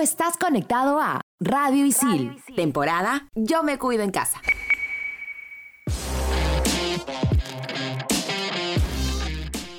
estás 0.00 0.38
conectado 0.38 0.98
a 0.98 1.20
Radio 1.40 1.84
Isil, 1.84 2.42
temporada 2.56 3.28
Yo 3.34 3.62
me 3.62 3.78
cuido 3.78 4.02
en 4.02 4.10
casa. 4.10 4.40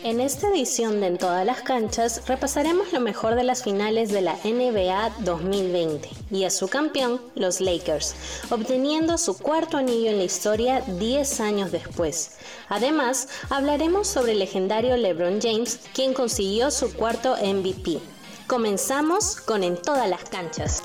En 0.04 0.20
esta 0.20 0.50
edición 0.50 1.00
de 1.00 1.08
En 1.08 1.18
todas 1.18 1.46
las 1.46 1.62
canchas 1.62 2.28
repasaremos 2.28 2.92
lo 2.92 3.00
mejor 3.00 3.36
de 3.36 3.44
las 3.44 3.64
finales 3.64 4.12
de 4.12 4.22
la 4.22 4.36
NBA 4.44 5.12
2020 5.20 6.10
y 6.32 6.44
a 6.44 6.50
su 6.50 6.68
campeón, 6.68 7.22
los 7.36 7.62
Lakers, 7.62 8.16
obteniendo 8.50 9.18
su 9.18 9.38
cuarto 9.38 9.78
anillo 9.78 10.10
en 10.10 10.18
la 10.18 10.24
historia 10.24 10.82
10 10.82 11.40
años 11.40 11.72
después. 11.72 12.38
Además, 12.70 13.28
hablaremos 13.50 14.08
sobre 14.08 14.34
el 14.34 14.40
legendario 14.40 14.98
LeBron 14.98 15.40
James, 15.42 15.80
quien 15.94 16.14
consiguió 16.14 16.72
su 16.72 16.94
cuarto 16.94 17.38
MVP. 17.38 18.02
Comenzamos 18.52 19.38
con 19.38 19.64
En 19.64 19.82
todas 19.82 20.10
las 20.10 20.26
canchas. 20.26 20.84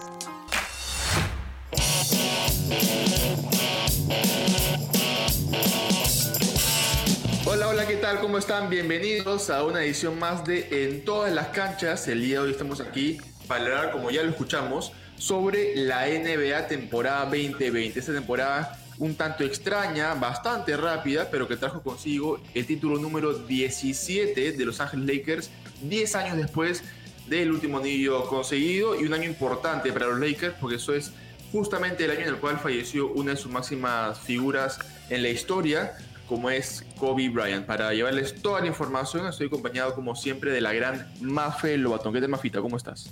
Hola, 7.45 7.67
hola, 7.67 7.89
¿qué 7.89 7.97
tal? 7.97 8.21
¿Cómo 8.21 8.39
están? 8.39 8.71
Bienvenidos 8.71 9.51
a 9.51 9.65
una 9.65 9.83
edición 9.83 10.17
más 10.17 10.45
de 10.45 10.85
En 10.85 11.05
todas 11.05 11.35
las 11.35 11.49
canchas. 11.49 12.07
El 12.07 12.21
día 12.21 12.39
de 12.39 12.45
hoy 12.45 12.51
estamos 12.53 12.81
aquí 12.81 13.19
para 13.49 13.63
hablar, 13.65 13.91
como 13.91 14.13
ya 14.13 14.23
lo 14.23 14.31
escuchamos, 14.31 14.93
sobre 15.17 15.75
la 15.75 16.07
NBA 16.07 16.69
temporada 16.69 17.25
2020. 17.25 17.99
Esta 17.99 18.13
temporada 18.13 18.79
un 18.99 19.17
tanto 19.17 19.43
extraña, 19.43 20.15
bastante 20.15 20.77
rápida, 20.77 21.29
pero 21.33 21.49
que 21.49 21.57
trajo 21.57 21.83
consigo 21.83 22.41
el 22.55 22.65
título 22.65 22.99
número 22.99 23.35
17 23.35 24.53
de 24.53 24.65
Los 24.65 24.81
Ángeles 24.81 25.17
Lakers, 25.17 25.51
10 25.83 26.15
años 26.15 26.37
después 26.37 26.83
del 27.29 27.51
último 27.51 27.79
anillo 27.79 28.27
conseguido 28.27 29.01
y 29.01 29.05
un 29.05 29.15
año 29.15 29.25
importante 29.25 29.93
para 29.93 30.07
los 30.07 30.21
Lakers 30.21 30.55
porque 30.61 30.77
eso 30.77 30.95
es 30.95 31.13
justamente 31.53 32.05
el 32.05 32.11
año 32.11 32.21
en 32.21 32.29
el 32.29 32.37
cual 32.37 32.59
falleció 32.59 33.09
una 33.09 33.33
de 33.33 33.37
sus 33.37 33.51
máximas 33.51 34.19
figuras 34.21 34.79
en 35.09 35.23
la 35.23 35.29
historia, 35.29 35.97
como 36.27 36.51
es 36.51 36.85
Kobe 36.99 37.29
Bryant. 37.29 37.67
Para 37.67 37.93
llevarles 37.93 38.43
toda 38.43 38.61
la 38.61 38.67
información, 38.67 39.27
estoy 39.27 39.47
acompañado 39.47 39.95
como 39.95 40.15
siempre 40.15 40.51
de 40.53 40.61
la 40.61 40.73
gran 40.73 41.13
Mafe 41.21 41.77
Lobatón. 41.77 42.13
¿Qué 42.13 42.21
tal, 42.21 42.29
Mafita? 42.29 42.61
¿Cómo 42.61 42.77
estás? 42.77 43.11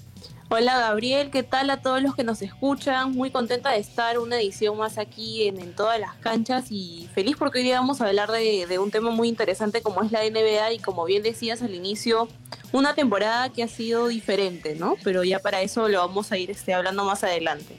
Hola 0.51 0.79
Gabriel, 0.79 1.31
¿qué 1.31 1.43
tal 1.43 1.71
a 1.71 1.81
todos 1.81 2.03
los 2.03 2.15
que 2.15 2.23
nos 2.23 2.43
escuchan? 2.43 3.13
Muy 3.13 3.31
contenta 3.31 3.71
de 3.71 3.79
estar 3.79 4.19
una 4.19 4.37
edición 4.37 4.77
más 4.77 4.99
aquí 4.99 5.49
en, 5.49 5.59
en 5.59 5.75
todas 5.75 5.99
las 5.99 6.15
canchas 6.17 6.67
y 6.71 7.09
feliz 7.15 7.37
porque 7.39 7.59
hoy 7.59 7.65
día 7.65 7.81
vamos 7.81 8.03
a 8.03 8.07
hablar 8.07 8.31
de, 8.31 8.67
de 8.67 8.79
un 8.79 8.91
tema 8.91 9.11
muy 9.11 9.29
interesante 9.29 9.81
como 9.81 10.03
es 10.03 10.13
la 10.13 10.21
NBA 10.21 10.75
y 10.75 10.79
como 10.81 11.07
bien 11.07 11.23
decías 11.23 11.63
al 11.63 11.75
inicio, 11.75 12.29
una 12.73 12.95
temporada 12.95 13.49
que 13.49 13.63
ha 13.63 13.69
sido 13.69 14.09
diferente, 14.09 14.77
¿no? 14.77 14.97
Pero 15.03 15.25
ya 15.25 15.39
para 15.39 15.63
eso 15.63 15.89
lo 15.89 15.99
vamos 15.99 16.31
a 16.31 16.37
ir 16.37 16.51
este, 16.51 16.75
hablando 16.75 17.05
más 17.05 17.25
adelante. 17.25 17.77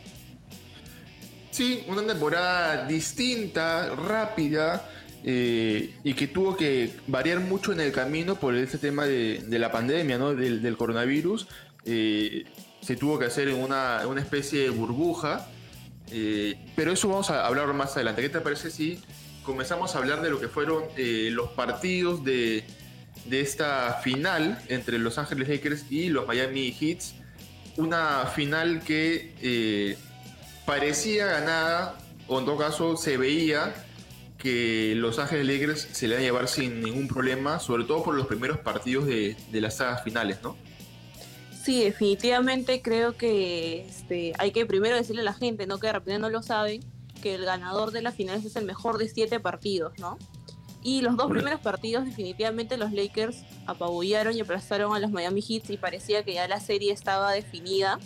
Sí, 1.51 1.85
una 1.87 2.05
temporada 2.05 2.85
distinta, 2.85 3.95
rápida, 3.95 4.89
y 5.23 6.13
que 6.13 6.27
tuvo 6.27 6.55
que 6.55 6.91
variar 7.07 7.39
mucho 7.39 7.71
en 7.71 7.79
el 7.79 7.91
camino 7.91 8.35
por 8.35 8.55
este 8.55 8.77
tema 8.77 9.05
de, 9.05 9.43
la 9.49 9.71
pandemia, 9.71 10.17
¿no? 10.17 10.35
del, 10.35 10.77
coronavirus. 10.77 11.47
Eh, 11.85 12.45
se 12.81 12.95
tuvo 12.95 13.17
que 13.19 13.25
hacer 13.25 13.47
en 13.47 13.55
una, 13.55 14.05
una 14.07 14.21
especie 14.21 14.63
de 14.63 14.69
burbuja, 14.69 15.47
eh, 16.11 16.55
pero 16.75 16.91
eso 16.91 17.07
vamos 17.09 17.29
a 17.29 17.45
hablar 17.45 17.71
más 17.73 17.95
adelante. 17.95 18.21
¿Qué 18.21 18.29
te 18.29 18.41
parece 18.41 18.69
si 18.69 18.99
comenzamos 19.43 19.95
a 19.95 19.99
hablar 19.99 20.21
de 20.21 20.29
lo 20.29 20.39
que 20.39 20.47
fueron 20.47 20.83
eh, 20.97 21.29
los 21.31 21.49
partidos 21.51 22.23
de, 22.23 22.63
de 23.25 23.41
esta 23.41 23.99
final 24.03 24.59
entre 24.67 24.97
Los 24.99 25.17
Ángeles 25.17 25.47
Lakers 25.47 25.85
y 25.91 26.09
los 26.09 26.27
Miami 26.27 26.75
Heats? 26.79 27.15
Una 27.77 28.25
final 28.27 28.81
que 28.83 29.97
parecía 30.65 31.25
ganada, 31.25 31.97
o 32.27 32.39
en 32.39 32.45
todo 32.45 32.57
caso 32.57 32.95
se 32.97 33.17
veía 33.17 33.73
que 34.45 34.93
Los 34.95 35.17
Ángeles 35.17 35.47
Lakers 35.47 35.87
se 35.91 36.07
le 36.07 36.13
iban 36.13 36.21
a 36.21 36.25
llevar 36.27 36.47
sin 36.47 36.79
ningún 36.79 37.07
problema, 37.07 37.59
sobre 37.59 37.83
todo 37.83 38.03
por 38.03 38.13
los 38.13 38.27
primeros 38.27 38.59
partidos 38.59 39.07
de, 39.07 39.35
de 39.51 39.59
las 39.59 39.77
sagas 39.77 40.03
finales, 40.03 40.37
¿no? 40.43 40.55
Sí, 41.63 41.83
definitivamente 41.83 42.83
creo 42.83 43.17
que 43.17 43.87
este, 43.87 44.33
hay 44.37 44.51
que 44.51 44.67
primero 44.67 44.95
decirle 44.95 45.21
a 45.21 45.25
la 45.25 45.33
gente, 45.33 45.65
¿no? 45.65 45.79
Que 45.79 45.87
de 45.87 45.93
repente 45.93 46.19
no 46.19 46.29
lo 46.29 46.43
saben, 46.43 46.83
que 47.23 47.33
el 47.33 47.43
ganador 47.43 47.89
de 47.89 48.03
las 48.03 48.13
finales 48.13 48.45
es 48.45 48.55
el 48.55 48.65
mejor 48.65 48.99
de 48.99 49.09
siete 49.09 49.39
partidos, 49.39 49.97
¿no? 49.97 50.19
Y 50.83 51.01
los 51.01 51.17
dos 51.17 51.31
primeros 51.31 51.59
partidos, 51.61 52.05
definitivamente 52.05 52.77
los 52.77 52.91
Lakers 52.91 53.37
apabullaron 53.65 54.37
y 54.37 54.41
aplastaron 54.41 54.95
a 54.95 54.99
los 54.99 55.09
Miami 55.09 55.41
Heat 55.41 55.71
y 55.71 55.77
parecía 55.77 56.23
que 56.23 56.35
ya 56.35 56.47
la 56.47 56.59
serie 56.59 56.93
estaba 56.93 57.31
definida. 57.31 57.97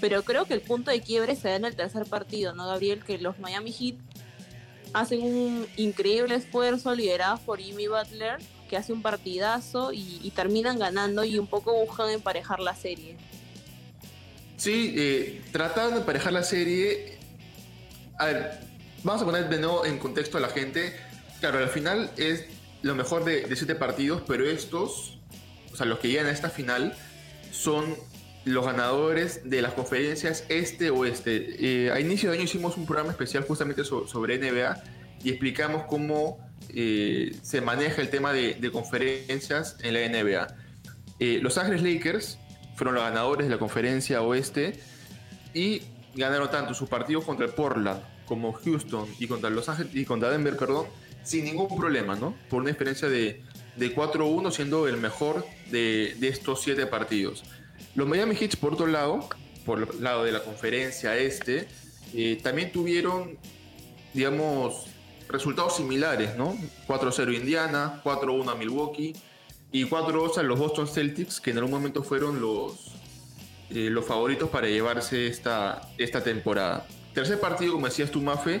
Pero 0.00 0.22
creo 0.22 0.46
que 0.46 0.54
el 0.54 0.62
punto 0.62 0.90
de 0.90 1.02
quiebre 1.02 1.36
se 1.36 1.48
da 1.48 1.56
en 1.56 1.66
el 1.66 1.76
tercer 1.76 2.06
partido, 2.06 2.54
¿no, 2.54 2.66
Gabriel? 2.66 3.04
Que 3.04 3.18
los 3.18 3.38
Miami 3.38 3.72
Heat 3.72 3.96
hacen 4.94 5.22
un 5.22 5.66
increíble 5.76 6.34
esfuerzo 6.34 6.94
liderados 6.94 7.40
por 7.40 7.58
Jimmy 7.58 7.88
Butler, 7.88 8.38
que 8.68 8.76
hace 8.76 8.92
un 8.92 9.02
partidazo 9.02 9.92
y, 9.92 10.32
terminan 10.34 10.78
ganando 10.78 11.24
y 11.24 11.38
un 11.38 11.46
poco 11.46 11.74
buscan 11.74 12.10
emparejar 12.10 12.60
la 12.60 12.74
serie. 12.74 13.16
Sí, 14.56 14.94
eh, 14.96 15.42
trataron 15.52 15.92
de 15.92 16.00
emparejar 16.00 16.32
la 16.32 16.42
serie. 16.42 17.18
A 18.18 18.26
ver, 18.26 18.60
vamos 19.02 19.22
a 19.22 19.24
poner 19.24 19.48
de 19.48 19.58
nuevo 19.58 19.84
en 19.84 19.98
contexto 19.98 20.38
a 20.38 20.40
la 20.40 20.48
gente. 20.48 20.96
Claro, 21.40 21.58
al 21.58 21.68
final 21.68 22.10
es 22.16 22.46
lo 22.82 22.94
mejor 22.94 23.24
de 23.24 23.54
siete 23.56 23.74
partidos, 23.74 24.22
pero 24.26 24.48
estos, 24.48 25.18
o 25.72 25.76
sea, 25.76 25.86
los 25.86 25.98
que 25.98 26.08
llegan 26.08 26.26
a 26.26 26.30
esta 26.30 26.48
final, 26.48 26.96
son 27.52 27.96
los 28.44 28.64
ganadores 28.66 29.48
de 29.48 29.62
las 29.62 29.72
conferencias 29.74 30.44
este-oeste. 30.48 31.86
Eh, 31.86 31.90
a 31.92 32.00
inicio 32.00 32.30
de 32.30 32.36
año 32.36 32.44
hicimos 32.44 32.76
un 32.76 32.86
programa 32.86 33.10
especial 33.12 33.44
justamente 33.44 33.84
so- 33.84 34.06
sobre 34.06 34.36
NBA 34.38 34.82
y 35.22 35.30
explicamos 35.30 35.84
cómo 35.88 36.38
eh, 36.70 37.36
se 37.42 37.60
maneja 37.60 38.00
el 38.02 38.10
tema 38.10 38.32
de, 38.32 38.70
conferencias 38.72 39.76
en 39.82 39.94
la 39.94 40.00
NBA. 40.08 40.56
Eh, 41.20 41.38
los 41.42 41.58
Ángeles 41.58 41.82
Lakers 41.82 42.38
fueron 42.76 42.94
los 42.94 43.04
ganadores 43.04 43.46
de 43.46 43.52
la 43.54 43.58
conferencia 43.58 44.22
oeste 44.22 44.80
y 45.54 45.82
ganaron 46.14 46.50
tanto 46.50 46.74
sus 46.74 46.88
partidos 46.88 47.24
contra 47.24 47.46
el 47.46 47.52
Portland 47.52 48.00
como 48.26 48.52
Houston 48.52 49.06
y 49.18 49.26
contra 49.26 49.50
Los 49.50 49.68
Ángeles 49.68 49.94
y 49.94 50.04
contra 50.04 50.30
Denver, 50.30 50.56
perdón, 50.56 50.86
sin 51.22 51.44
ningún 51.44 51.76
problema, 51.76 52.16
¿no? 52.16 52.34
Por 52.48 52.62
una 52.62 52.70
diferencia 52.70 53.08
de, 53.08 53.42
de 53.76 53.94
4-1 53.94 54.50
siendo 54.50 54.88
el 54.88 54.96
mejor 54.96 55.44
de, 55.70 56.16
de 56.18 56.28
estos 56.28 56.62
siete 56.62 56.86
partidos. 56.86 57.44
Los 57.94 58.08
Miami 58.08 58.34
Heat, 58.34 58.56
por 58.56 58.74
otro 58.74 58.86
lado, 58.86 59.28
por 59.64 59.78
el 59.80 60.02
lado 60.02 60.24
de 60.24 60.32
la 60.32 60.42
conferencia 60.42 61.16
este, 61.16 61.68
eh, 62.14 62.40
también 62.42 62.72
tuvieron, 62.72 63.38
digamos, 64.14 64.86
resultados 65.28 65.76
similares, 65.76 66.36
¿no? 66.36 66.56
4-0 66.86 67.34
Indiana, 67.34 68.00
4-1 68.04 68.50
a 68.50 68.54
Milwaukee 68.54 69.14
y 69.70 69.84
4-2 69.84 70.38
a 70.38 70.42
los 70.42 70.58
Boston 70.58 70.86
Celtics, 70.86 71.40
que 71.40 71.50
en 71.50 71.58
algún 71.58 71.72
momento 71.72 72.02
fueron 72.02 72.40
los, 72.40 72.92
eh, 73.70 73.88
los 73.90 74.04
favoritos 74.04 74.50
para 74.50 74.68
llevarse 74.68 75.26
esta, 75.26 75.88
esta 75.98 76.22
temporada. 76.22 76.86
Tercer 77.14 77.40
partido, 77.40 77.72
como 77.72 77.86
decías 77.86 78.10
tú, 78.10 78.20
Mafe, 78.20 78.60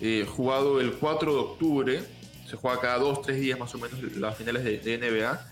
eh, 0.00 0.26
jugado 0.28 0.80
el 0.80 0.92
4 0.92 1.32
de 1.32 1.38
octubre, 1.38 2.02
se 2.48 2.56
juega 2.56 2.80
cada 2.80 2.98
2-3 2.98 3.34
días 3.34 3.58
más 3.58 3.74
o 3.74 3.78
menos 3.78 4.00
las 4.16 4.36
finales 4.36 4.64
de, 4.64 4.98
NBA. 4.98 5.46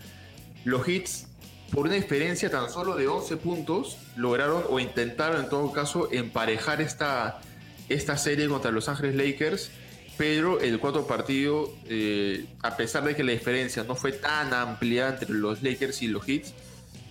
Los 0.63 0.87
Hits, 0.87 1.27
por 1.71 1.85
una 1.85 1.95
diferencia 1.95 2.49
tan 2.49 2.69
solo 2.69 2.95
de 2.95 3.07
11 3.07 3.37
puntos, 3.37 3.97
lograron 4.15 4.63
o 4.69 4.79
intentaron 4.79 5.43
en 5.43 5.49
todo 5.49 5.71
caso 5.71 6.09
emparejar 6.11 6.81
esta, 6.81 7.41
esta 7.89 8.17
serie 8.17 8.47
contra 8.47 8.71
Los 8.71 8.87
Ángeles 8.89 9.15
Lakers 9.15 9.71
pero 10.17 10.59
el 10.61 10.79
cuarto 10.79 11.07
partido, 11.07 11.73
eh, 11.87 12.45
a 12.61 12.77
pesar 12.77 13.03
de 13.03 13.15
que 13.15 13.23
la 13.23 13.33
diferencia 13.33 13.83
no 13.83 13.95
fue 13.95 14.13
tan 14.13 14.53
amplia 14.53 15.09
entre 15.09 15.29
los 15.29 15.61
Lakers 15.61 16.01
y 16.01 16.07
los 16.07 16.23
Heat, 16.25 16.45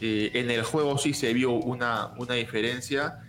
eh, 0.00 0.30
en 0.34 0.50
el 0.50 0.62
juego 0.62 0.96
sí 0.96 1.12
se 1.12 1.32
vio 1.34 1.52
una, 1.52 2.12
una 2.16 2.34
diferencia 2.34 3.20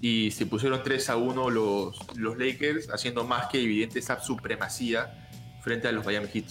y 0.00 0.30
se 0.30 0.46
pusieron 0.46 0.82
3 0.82 1.10
a 1.10 1.16
1 1.16 1.50
los, 1.50 1.98
los 2.16 2.38
Lakers, 2.38 2.90
haciendo 2.90 3.24
más 3.24 3.48
que 3.48 3.60
evidente 3.60 3.98
esa 3.98 4.20
supremacía 4.20 5.28
frente 5.62 5.88
a 5.88 5.92
los 5.92 6.04
Miami 6.04 6.28
Heat. 6.28 6.46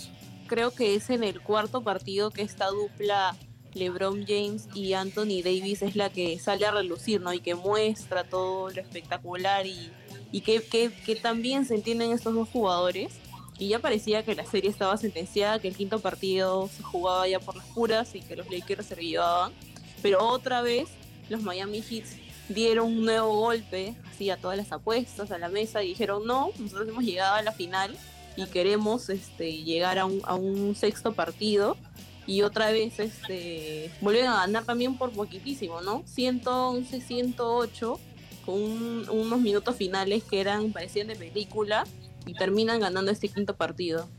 Creo 0.48 0.72
que 0.72 0.96
es 0.96 1.10
en 1.10 1.24
el 1.24 1.42
cuarto 1.42 1.84
partido 1.84 2.32
que 2.32 2.42
esta 2.42 2.68
dupla 2.68 3.36
LeBron 3.74 4.26
James 4.28 4.68
y 4.74 4.94
Anthony 4.94 5.42
Davis 5.44 5.82
es 5.82 5.96
la 5.96 6.10
que 6.10 6.40
sale 6.40 6.66
a 6.66 6.72
relucir, 6.72 7.22
¿no? 7.22 7.34
Y 7.34 7.40
que 7.40 7.56
muestra 7.56 8.24
todo 8.24 8.70
lo 8.70 8.82
espectacular 8.82 9.66
y, 9.66 9.92
y 10.32 10.42
que, 10.42 10.62
que, 10.62 11.16
también 11.16 11.66
se 11.66 11.76
entienden 11.76 12.12
estos 12.12 12.34
dos 12.34 12.50
jugadores. 12.50 13.14
Y 13.60 13.70
ya 13.70 13.80
parecía 13.80 14.24
que 14.24 14.36
la 14.36 14.46
serie 14.46 14.70
estaba 14.70 14.98
sentenciada, 14.98 15.60
que 15.60 15.68
el 15.68 15.76
quinto 15.76 16.00
partido 16.00 16.70
se 16.76 16.82
jugaba 16.84 17.28
ya 17.28 17.40
por 17.40 17.56
las 17.56 17.66
puras 17.68 18.16
y 18.16 18.22
que 18.22 18.36
los 18.36 18.50
Lakers 18.50 18.88
se 18.88 18.96
llevaban. 18.96 19.54
Pero 20.02 20.28
otra 20.28 20.62
vez 20.62 20.90
los 21.30 21.44
Miami 21.44 21.82
Heat 21.82 22.06
dieron 22.50 22.88
un 22.88 23.06
nuevo 23.06 23.36
golpe 23.36 23.96
así 24.12 24.30
a 24.30 24.38
todas 24.38 24.58
las 24.58 24.72
apuestas 24.72 25.32
a 25.32 25.38
la 25.38 25.50
mesa 25.50 25.82
y 25.82 25.90
dijeron 25.90 26.26
no, 26.26 26.50
nosotros 26.58 26.90
hemos 26.90 27.04
llegado 27.04 27.36
a 27.36 27.42
la 27.42 27.54
final 27.54 27.98
y 28.36 28.46
queremos 28.48 29.10
este, 29.10 29.64
llegar 29.64 29.98
a 30.00 30.06
un, 30.06 30.22
a 30.26 30.36
un 30.36 30.76
sexto 30.76 31.14
partido 31.14 31.78
y 32.26 32.42
otra 32.42 32.72
vez 32.72 33.00
este 33.00 33.92
volvieron 34.02 34.32
a 34.32 34.38
ganar 34.38 34.66
también 34.66 34.98
por 34.98 35.12
poquitísimo, 35.12 35.82
¿no? 35.82 36.04
111, 36.06 37.02
108 37.02 38.00
con 38.46 39.10
unos 39.10 39.40
minutos 39.40 39.76
finales 39.76 40.24
que 40.24 40.42
eran 40.42 40.72
parecían 40.72 41.08
de 41.08 41.16
película 41.16 41.86
y 42.26 42.34
terminan 42.34 42.80
ganando 42.80 43.12
este 43.12 43.30
quinto 43.30 43.56
partido. 43.56 44.10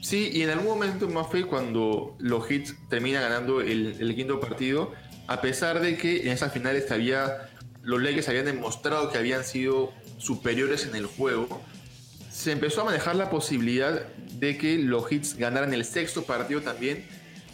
Sí, 0.00 0.30
y 0.32 0.42
en 0.42 0.50
algún 0.50 0.66
momento 0.66 1.08
más 1.08 1.28
fue 1.28 1.46
cuando 1.46 2.16
los 2.18 2.50
Hits 2.50 2.74
terminan 2.88 3.22
ganando 3.22 3.60
el, 3.60 4.14
quinto 4.16 4.40
partido, 4.40 4.92
a 5.28 5.40
pesar 5.40 5.80
de 5.80 5.96
que 5.96 6.22
en 6.22 6.28
esas 6.28 6.52
finales 6.52 6.90
había, 6.90 7.48
los 7.82 8.02
Lakers 8.02 8.28
habían 8.28 8.46
demostrado 8.46 9.10
que 9.10 9.18
habían 9.18 9.44
sido 9.44 9.92
superiores 10.18 10.86
en 10.86 10.96
el 10.96 11.06
juego, 11.06 11.62
se 12.32 12.50
empezó 12.50 12.80
a 12.80 12.84
manejar 12.84 13.14
la 13.14 13.28
posibilidad 13.28 14.06
de 14.14 14.56
que 14.56 14.78
los 14.78 15.10
Hits 15.12 15.36
ganaran 15.36 15.74
el 15.74 15.84
sexto 15.84 16.22
partido 16.22 16.62
también 16.62 17.06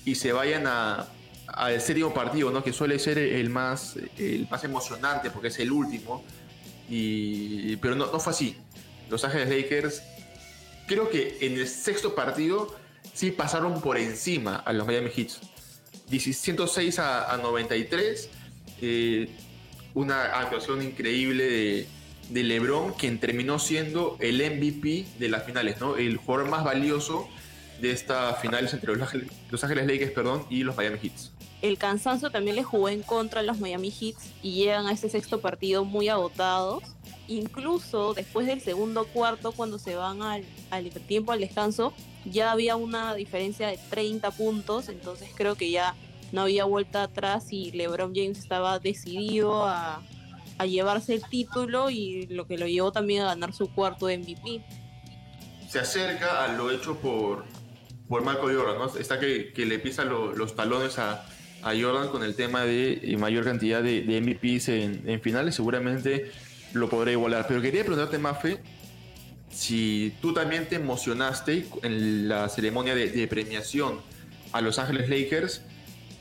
y 0.05 0.15
se 0.15 0.33
vayan 0.33 0.67
al 0.67 1.81
séptimo 1.81 2.15
partido, 2.15 2.51
¿no? 2.53 2.63
que 2.63 2.73
suele 2.73 2.99
ser 3.01 3.19
el 3.19 3.51
más, 3.51 3.97
el 4.17 4.47
más 4.49 4.63
emocionante 4.63 5.31
porque 5.31 5.49
es 5.49 5.59
el 5.59 5.73
último. 5.73 6.25
Y, 6.89 7.77
pero 7.77 7.97
no, 7.97 8.07
no 8.07 8.21
fue 8.21 8.33
así. 8.33 8.57
Los 9.11 9.25
Ángeles 9.25 9.49
Lakers 9.49 10.03
creo 10.87 11.11
que 11.11 11.39
en 11.41 11.55
el 11.55 11.67
sexto 11.67 12.15
partido 12.15 12.75
sí 13.13 13.33
pasaron 13.33 13.81
por 13.81 13.99
encima 13.99 14.57
a 14.57 14.73
los 14.73 14.87
Miami 14.87 15.11
Heat. 15.11 15.31
106 16.09 16.99
a, 17.01 17.37
93. 17.43 18.31
Eh, 18.81 19.29
una 19.95 20.39
actuación 20.39 20.83
increíble 20.83 21.45
de, 21.45 21.89
LeBron, 22.31 22.93
quien 22.93 23.19
terminó 23.19 23.59
siendo 23.59 24.17
el 24.21 24.37
MVP 24.37 25.07
de 25.19 25.29
las 25.29 25.45
finales, 25.45 25.81
¿no? 25.81 25.97
El 25.97 26.17
jugador 26.17 26.49
más 26.49 26.65
valioso 26.65 27.29
de 27.81 27.93
estas 27.93 28.41
finales 28.41 28.73
entre 28.75 28.95
los, 28.97 29.63
Ángeles 29.63 29.87
Lakers 29.87 30.13
perdón, 30.13 30.47
y 30.51 30.65
los 30.65 30.77
Miami 30.77 30.99
Heat. 30.99 31.13
El 31.63 31.79
cansancio 31.79 32.31
también 32.31 32.57
le 32.57 32.63
jugó 32.63 32.89
en 32.89 33.03
contra 33.03 33.41
a 33.41 33.43
los 33.43 33.59
Miami 33.59 33.91
Heat 33.91 34.17
y 34.43 34.53
llegan 34.53 34.87
a 34.87 34.93
este 34.93 35.09
sexto 35.09 35.41
partido 35.41 35.85
muy 35.85 36.09
agotados 36.09 36.83
incluso 37.29 38.15
después 38.15 38.47
del 38.47 38.61
segundo 38.61 39.07
cuarto, 39.07 39.53
cuando 39.53 39.79
se 39.79 39.95
van 39.95 40.23
al, 40.23 40.45
tiempo, 41.07 41.33
al 41.33 41.41
descanso, 41.41 41.93
ya 42.25 42.51
había 42.51 42.75
una 42.77 43.15
diferencia 43.15 43.69
de 43.69 43.79
30 43.91 44.31
puntos, 44.33 44.89
entonces 44.89 45.31
creo 45.35 45.55
que 45.55 45.71
ya 45.71 45.95
no 46.33 46.43
había 46.43 46.65
vuelta 46.65 47.05
atrás 47.05 47.53
y 47.53 47.71
LeBron 47.73 48.15
James 48.15 48.39
estaba 48.39 48.79
decidido 48.79 49.65
a, 49.65 50.03
llevarse 50.66 51.14
el 51.14 51.22
título 51.22 51.90
y 51.90 52.26
lo 52.26 52.46
que 52.46 52.58
lo 52.58 52.66
llevó 52.66 52.93
también 52.93 53.22
a 53.22 53.26
ganar 53.26 53.52
su 53.52 53.72
cuarto 53.72 54.06
MVP. 54.06 54.64
Se 55.69 55.78
acerca 55.78 56.44
a 56.44 56.49
lo 56.56 56.70
hecho 56.70 56.96
por, 56.96 57.44
por 58.08 58.22
Michael 58.22 58.56
Jordan, 58.56 58.78
¿no? 58.78 58.99
Está 58.99 59.20
que, 59.20 59.52
le 59.55 59.78
pisa 59.78 60.05
los 60.05 60.56
talones 60.56 60.99
a, 60.99 61.25
Jordan 61.62 62.08
con 62.08 62.22
el 62.22 62.34
tema 62.34 62.62
de 62.62 63.14
mayor 63.19 63.44
cantidad 63.44 63.82
de, 63.82 64.02
MVPs 64.20 64.69
en, 64.69 65.20
finales, 65.20 65.55
seguramente 65.55 66.31
lo 66.72 66.88
podré 66.88 67.12
igualar. 67.12 67.46
Pero 67.46 67.60
quería 67.60 67.82
preguntarte, 67.82 68.16
Mafe, 68.16 68.62
si 69.50 70.14
tú 70.22 70.32
también 70.32 70.66
te 70.69 70.76
emocionaste 70.76 71.66
en 71.82 72.28
la 72.28 72.49
ceremonia 72.49 72.94
de, 72.94 73.26
premiación 73.28 74.00
a 74.52 74.60
Los 74.60 74.78
Ángeles 74.78 75.10
Lakers 75.10 75.62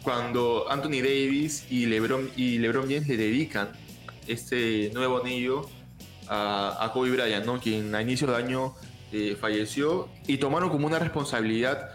cuando 0.03 0.69
Anthony 0.69 1.01
Davis 1.01 1.65
y 1.69 1.85
LeBron, 1.85 2.31
y 2.35 2.57
LeBron 2.57 2.83
James 2.83 3.07
le 3.07 3.17
dedican 3.17 3.69
este 4.27 4.91
nuevo 4.94 5.21
anillo 5.21 5.69
a, 6.27 6.91
Kobe 6.94 7.12
Bryant, 7.12 7.45
¿no? 7.45 7.59
quien 7.59 7.94
a 7.95 8.01
inicio 8.01 8.27
de 8.27 8.35
año 8.35 8.74
eh, 9.12 9.38
falleció 9.39 10.09
y 10.27 10.38
tomaron 10.38 10.69
como 10.69 10.88
una 10.88 11.00
responsabilidad 11.00 11.91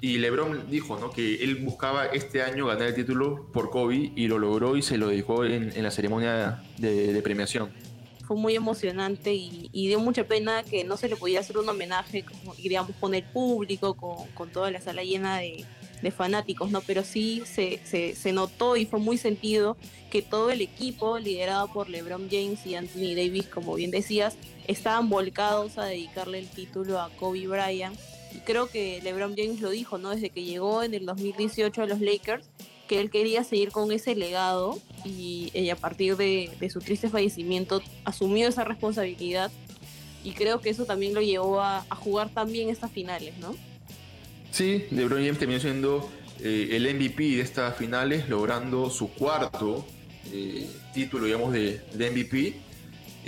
y 0.00 0.18
LeBron 0.18 0.70
dijo 0.70 0.98
¿no? 0.98 1.10
que 1.10 1.42
él 1.42 1.56
buscaba 1.56 2.06
este 2.06 2.42
año 2.42 2.66
ganar 2.66 2.88
el 2.88 2.94
título 2.94 3.50
por 3.52 3.70
Kobe 3.70 4.12
y 4.14 4.28
lo 4.28 4.38
logró 4.38 4.76
y 4.76 4.82
se 4.82 4.98
lo 4.98 5.08
dejó 5.08 5.44
en, 5.44 5.82
la 5.82 5.90
ceremonia 5.90 6.62
de, 6.78 7.20
premiación. 7.22 7.70
Fue 8.26 8.36
muy 8.36 8.54
emocionante 8.56 9.32
y, 9.32 9.70
dio 9.72 10.00
mucha 10.00 10.24
pena 10.24 10.62
que 10.64 10.84
no 10.84 10.96
se 10.96 11.08
le 11.08 11.16
pudiera 11.16 11.40
hacer 11.40 11.58
un 11.58 11.68
homenaje, 11.68 12.24
digamos, 12.58 12.90
con 13.00 13.14
el 13.14 13.22
público, 13.22 13.94
con, 14.34 14.50
toda 14.50 14.70
la 14.70 14.80
sala 14.80 15.02
llena 15.02 15.38
de, 15.38 15.64
fanáticos, 16.14 16.70
¿no? 16.70 16.80
Pero 16.82 17.02
sí 17.02 17.42
se, 17.46 17.80
se, 17.84 18.32
notó 18.32 18.76
y 18.76 18.86
fue 18.86 19.00
muy 19.00 19.18
sentido 19.18 19.76
que 20.10 20.22
todo 20.22 20.50
el 20.50 20.60
equipo, 20.60 21.18
liderado 21.18 21.72
por 21.72 21.88
LeBron 21.88 22.28
James 22.30 22.64
y 22.66 22.74
Anthony 22.74 23.14
Davis, 23.16 23.46
como 23.46 23.74
bien 23.74 23.90
decías, 23.90 24.36
estaban 24.66 25.08
volcados 25.08 25.78
a 25.78 25.84
dedicarle 25.84 26.38
el 26.38 26.48
título 26.48 27.00
a 27.00 27.10
Kobe 27.10 27.46
Bryant 27.48 27.98
creo 28.44 28.68
que 28.68 29.00
LeBron 29.02 29.34
James 29.36 29.60
lo 29.60 29.70
dijo, 29.70 29.98
¿no? 29.98 30.10
Desde 30.10 30.30
que 30.30 30.44
llegó 30.44 30.82
en 30.82 30.94
el 30.94 31.06
2018 31.06 31.82
a 31.82 31.86
los 31.86 32.00
Lakers, 32.00 32.46
que 32.88 33.00
él 33.00 33.10
quería 33.10 33.44
seguir 33.44 33.70
con 33.70 33.92
ese 33.92 34.14
legado 34.14 34.78
y, 35.04 35.68
a 35.70 35.76
partir 35.76 36.16
de, 36.16 36.50
su 36.72 36.80
triste 36.80 37.08
fallecimiento 37.08 37.82
asumió 38.04 38.48
esa 38.48 38.64
responsabilidad 38.64 39.50
y 40.24 40.32
creo 40.32 40.60
que 40.60 40.70
eso 40.70 40.84
también 40.84 41.14
lo 41.14 41.20
llevó 41.20 41.60
a, 41.60 41.84
jugar 41.96 42.30
también 42.30 42.68
estas 42.68 42.90
finales, 42.90 43.36
¿no? 43.38 43.54
Sí, 44.50 44.86
LeBron 44.90 45.20
James 45.20 45.38
terminó 45.38 45.60
siendo 45.60 46.10
eh, 46.40 46.70
el 46.72 46.94
MVP 46.94 47.36
de 47.36 47.40
estas 47.40 47.76
finales, 47.76 48.28
logrando 48.28 48.90
su 48.90 49.12
cuarto 49.12 49.86
eh, 50.32 50.68
título, 50.92 51.26
digamos, 51.26 51.52
de, 51.52 51.80
MVP 51.94 52.66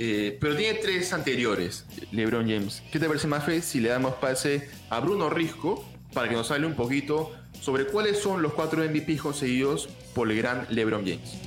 eh, 0.01 0.39
pero 0.41 0.55
tiene 0.57 0.79
tres 0.79 1.13
anteriores, 1.13 1.85
LeBron 2.13 2.49
James. 2.49 2.85
¿Qué 2.93 3.01
te 3.01 3.09
parece, 3.09 3.27
Mafe, 3.27 3.61
si 3.63 3.81
le 3.81 3.89
damos 3.89 4.15
pase 4.15 4.69
a 4.91 5.01
Bruno 5.01 5.29
Risco 5.29 5.85
para 6.13 6.29
que 6.29 6.37
nos 6.37 6.53
hable 6.53 6.67
un 6.67 6.75
poquito 6.75 7.33
sobre 7.61 7.87
cuáles 7.87 8.21
son 8.21 8.41
los 8.41 8.53
cuatro 8.53 8.85
MVP 8.85 9.17
conseguidos 9.17 9.89
por 10.15 10.31
el 10.31 10.39
gran 10.39 10.69
LeBron 10.71 11.01
James? 11.01 11.39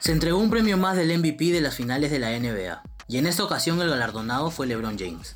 Se 0.00 0.12
entregó 0.12 0.38
un 0.38 0.48
premio 0.48 0.78
más 0.78 0.96
del 0.96 1.18
MVP 1.18 1.52
de 1.52 1.60
las 1.60 1.74
finales 1.74 2.10
de 2.10 2.18
la 2.18 2.30
NBA, 2.30 2.82
y 3.06 3.18
en 3.18 3.26
esta 3.26 3.44
ocasión 3.44 3.82
el 3.82 3.90
galardonado 3.90 4.50
fue 4.50 4.66
LeBron 4.66 4.98
James. 4.98 5.34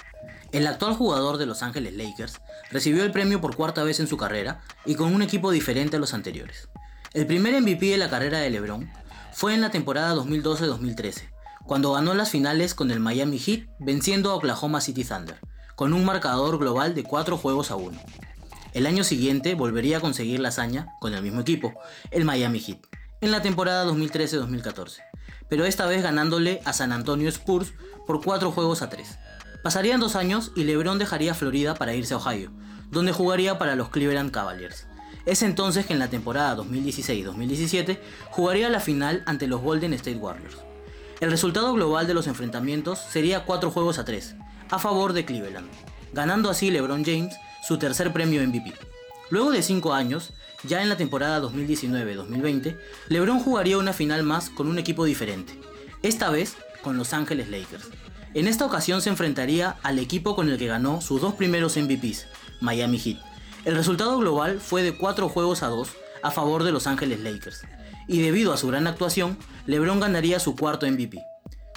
El 0.53 0.67
actual 0.67 0.95
jugador 0.95 1.37
de 1.37 1.45
Los 1.45 1.63
Ángeles 1.63 1.93
Lakers 1.93 2.41
recibió 2.71 3.05
el 3.05 3.13
premio 3.13 3.43
por 3.43 3.57
cuarta 3.57 3.85
vez 3.85 4.01
en 4.01 4.07
su 4.07 4.17
carrera 4.17 4.63
y 4.87 4.95
con 4.95 5.15
un 5.15 5.21
equipo 5.21 5.51
diferente 5.51 5.97
a 5.97 6.01
los 6.01 6.15
anteriores. 6.15 6.71
El 7.13 7.27
primer 7.27 7.61
MVP 7.61 7.91
de 7.91 7.99
la 7.99 8.09
carrera 8.09 8.39
de 8.39 8.49
LeBron 8.49 8.91
fue 9.35 9.53
en 9.53 9.61
la 9.61 9.71
temporada 9.71 10.15
2012-2013, 10.15 11.29
cuando 11.67 11.93
ganó 11.93 12.15
las 12.15 12.31
finales 12.31 12.75
con 12.75 12.91
el 12.91 13.01
Miami 13.01 13.39
Heat 13.39 13.69
venciendo 13.81 14.31
a 14.31 14.35
Oklahoma 14.37 14.81
City 14.81 15.05
Thunder, 15.05 15.41
con 15.77 15.93
un 15.93 16.07
marcador 16.07 16.59
global 16.59 16.95
de 16.95 17.05
4 17.05 17.37
juegos 17.37 17.71
a 17.71 17.77
1. 17.77 18.01
El 18.73 18.87
año 18.87 19.05
siguiente 19.05 19.57
volvería 19.57 19.99
a 19.99 20.01
conseguir 20.01 20.41
la 20.41 20.49
hazaña 20.49 20.87
con 21.01 21.13
el 21.13 21.23
mismo 21.23 21.43
equipo, 21.43 21.75
el 22.11 22.25
Miami 22.25 22.61
Heat, 22.61 22.79
en 23.21 23.31
la 23.31 23.43
temporada 23.43 23.85
2013-2014, 23.87 24.99
pero 25.49 25.65
esta 25.65 25.87
vez 25.87 26.03
ganándole 26.03 26.61
a 26.65 26.73
San 26.73 26.93
Antonio 26.93 27.29
Spurs 27.29 27.73
por 28.07 28.23
4 28.23 28.51
juegos 28.53 28.83
a 28.83 28.91
3. 28.91 29.19
Pasarían 29.63 30.01
dos 30.01 30.15
años 30.17 30.53
y 30.55 30.65
LeBron 30.65 30.99
dejaría 30.99 31.35
Florida 31.35 31.75
para 31.75 31.95
irse 31.95 32.15
a 32.15 32.19
Ohio, 32.19 32.51
donde 32.91 33.13
jugaría 33.13 33.59
para 33.59 33.77
los 33.77 33.89
Cleveland 33.89 34.31
Cavaliers. 34.31 34.87
Es 35.27 35.43
entonces 35.43 35.87
que 35.87 35.95
en 35.95 35.99
la 35.99 36.11
temporada 36.11 36.57
2016-2017 36.57 37.99
jugaría 38.31 38.69
la 38.69 38.81
final 38.81 39.23
ante 39.27 39.47
los 39.47 39.63
Golden 39.63 39.95
State 39.95 40.19
Warriors. 40.19 40.59
El 41.21 41.31
resultado 41.31 41.73
global 41.73 42.07
de 42.07 42.13
los 42.13 42.27
enfrentamientos 42.27 42.99
sería 42.99 43.45
4 43.45 43.71
juegos 43.71 43.99
a 43.99 44.05
3, 44.05 44.37
a 44.71 44.79
favor 44.79 45.15
de 45.15 45.25
Cleveland, 45.25 45.71
ganando 46.13 46.51
así 46.51 46.71
LeBron 46.71 47.05
James 47.05 47.35
su 47.67 47.79
tercer 47.79 48.13
premio 48.13 48.47
MVP. 48.47 48.75
Luego 49.31 49.51
de 49.51 49.63
5 49.63 49.95
años, 49.95 50.35
ya 50.67 50.83
en 50.83 50.89
la 50.89 50.97
temporada 50.97 51.41
2019-2020, 51.43 52.77
LeBron 53.09 53.41
jugaría 53.41 53.79
una 53.79 53.93
final 53.93 54.23
más 54.23 54.51
con 54.51 54.69
un 54.69 54.79
equipo 54.79 55.05
diferente, 55.05 55.59
esta 56.03 56.31
vez 56.31 56.57
con 56.83 56.97
Los 56.97 57.13
Ángeles 57.13 57.49
Lakers. 57.49 57.89
En 58.35 58.49
esta 58.49 58.67
ocasión 58.67 59.01
se 59.01 59.11
enfrentaría 59.11 59.77
al 59.83 59.99
equipo 59.99 60.35
con 60.35 60.51
el 60.51 60.59
que 60.59 60.67
ganó 60.67 61.01
sus 61.01 61.21
dos 61.21 61.35
primeros 61.35 61.77
MVPs, 61.77 62.27
Miami 62.61 62.99
Heat. 62.99 63.19
El 63.65 63.77
resultado 63.77 64.19
global 64.19 64.61
fue 64.61 64.83
de 64.83 64.97
4 64.97 65.29
juegos 65.29 65.63
a 65.63 65.69
2 65.69 65.89
a 66.23 66.31
favor 66.31 66.65
de 66.65 66.73
Los 66.73 66.87
Ángeles 66.87 67.21
Lakers, 67.21 67.63
y 68.09 68.21
debido 68.21 68.53
a 68.53 68.57
su 68.57 68.69
gran 68.69 68.87
actuación, 68.87 69.39
LeBron 69.67 70.01
ganaría 70.01 70.41
su 70.41 70.57
cuarto 70.57 70.87
MVP, 70.87 71.23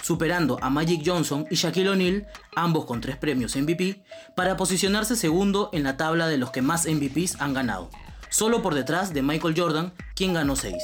superando 0.02 0.58
a 0.62 0.70
Magic 0.70 1.02
Johnson 1.04 1.46
y 1.50 1.56
Shaquille 1.56 1.90
O'Neal, 1.90 2.26
ambos 2.54 2.84
con 2.84 3.00
tres 3.00 3.16
premios 3.16 3.56
MVP, 3.56 4.02
para 4.36 4.56
posicionarse 4.56 5.16
segundo 5.16 5.70
en 5.72 5.82
la 5.84 5.96
tabla 5.96 6.28
de 6.28 6.38
los 6.38 6.50
que 6.50 6.62
más 6.62 6.86
MVPs 6.86 7.40
han 7.40 7.54
ganado, 7.54 7.90
solo 8.30 8.62
por 8.62 8.74
detrás 8.74 9.12
de 9.12 9.22
Michael 9.22 9.54
Jordan, 9.56 9.92
quien 10.14 10.34
ganó 10.34 10.56
6. 10.56 10.74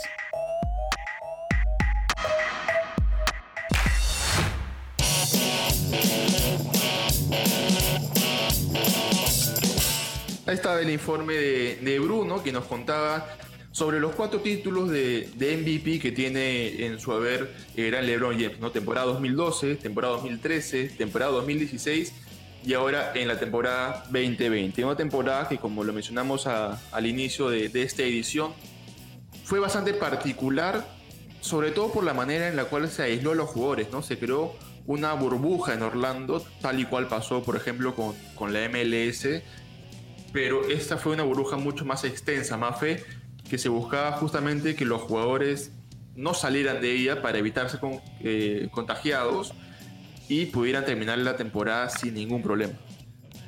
Ahí 10.46 10.54
estaba 10.54 10.80
el 10.80 10.90
informe 10.90 11.34
de, 11.34 11.98
Bruno 11.98 12.42
que 12.42 12.52
nos 12.52 12.64
contaba 12.64 13.26
sobre 13.72 13.98
los 13.98 14.14
cuatro 14.14 14.40
títulos 14.40 14.90
de, 14.90 15.28
MVP 15.36 15.98
que 15.98 16.12
tiene 16.12 16.86
en 16.86 17.00
su 17.00 17.12
haber 17.12 17.52
eran 17.76 18.06
LeBron 18.06 18.34
James, 18.38 18.60
¿no? 18.60 18.70
Temporada 18.70 19.06
2012, 19.06 19.76
temporada 19.76 20.14
2013, 20.14 20.90
temporada 20.90 21.32
2016 21.32 22.12
y 22.64 22.73
ahora 22.75 23.12
en 23.14 23.28
la 23.28 23.38
temporada 23.38 24.04
2020. 24.11 24.85
Una 24.85 24.97
temporada 24.97 25.49
que, 25.49 25.59
como 25.59 25.85
lo 25.85 25.92
mencionamos 25.92 26.47
al 26.47 27.06
inicio 27.06 27.50
de, 27.50 27.68
de 27.68 27.83
esta 27.83 28.02
edición, 28.02 28.52
fue 29.44 29.61
bastante 29.61 29.92
particular, 29.92 30.87
sobre 31.40 31.71
todo 31.71 31.92
por 31.92 32.04
la 32.04 32.14
manera 32.14 32.49
en 32.49 32.56
la 32.56 32.64
cual 32.64 32.88
se 32.88 33.02
aisló 33.02 33.33
a 33.33 33.35
los 33.35 33.50
jugadores, 33.50 33.90
¿no? 33.92 34.02
Se 34.02 34.18
creó 34.18 34.54
una 34.87 35.12
burbuja 35.12 35.75
en 35.75 35.83
Orlando, 35.83 36.44
tal 36.61 36.80
y 36.80 36.87
cual 36.87 37.09
pasó, 37.09 37.42
por 37.42 37.56
ejemplo, 37.56 37.94
con, 37.94 38.14
con 38.35 38.52
la 38.52 38.68
MLS, 38.68 39.28
pero 40.33 40.66
esta 40.68 40.97
fue 40.97 41.12
una 41.12 41.23
burbuja 41.23 41.56
mucho 41.56 41.85
más 41.85 42.04
extensa, 42.04 42.56
más 42.56 42.80
fe, 42.80 43.04
que 43.49 43.59
se 43.59 43.68
buscaba 43.68 44.12
justamente 44.12 44.75
que 44.75 44.85
los 44.85 45.02
jugadores 45.02 45.71
no 46.16 46.33
salieran 46.33 46.80
de 46.80 46.92
ella 46.92 47.23
para 47.23 47.38
evitarse 47.38 47.78
con, 47.78 48.00
eh, 48.21 48.68
contagiados 48.71 49.54
y 50.28 50.47
pudieran 50.47 50.85
terminar 50.85 51.19
la 51.19 51.37
temporada 51.37 51.88
sin 51.90 52.14
ningún 52.14 52.43
problema. 52.43 52.75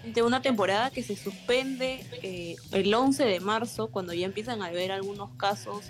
De 0.05 0.23
una 0.23 0.41
temporada 0.41 0.91
que 0.91 1.03
se 1.03 1.17
suspende 1.17 2.07
eh, 2.23 2.57
el 2.73 2.95
11 2.95 3.25
de 3.25 3.41
marzo, 3.41 3.89
cuando 3.89 4.13
ya 4.13 4.27
empiezan 4.27 4.63
a 4.63 4.67
haber 4.67 4.93
algunos 4.93 5.31
casos 5.37 5.87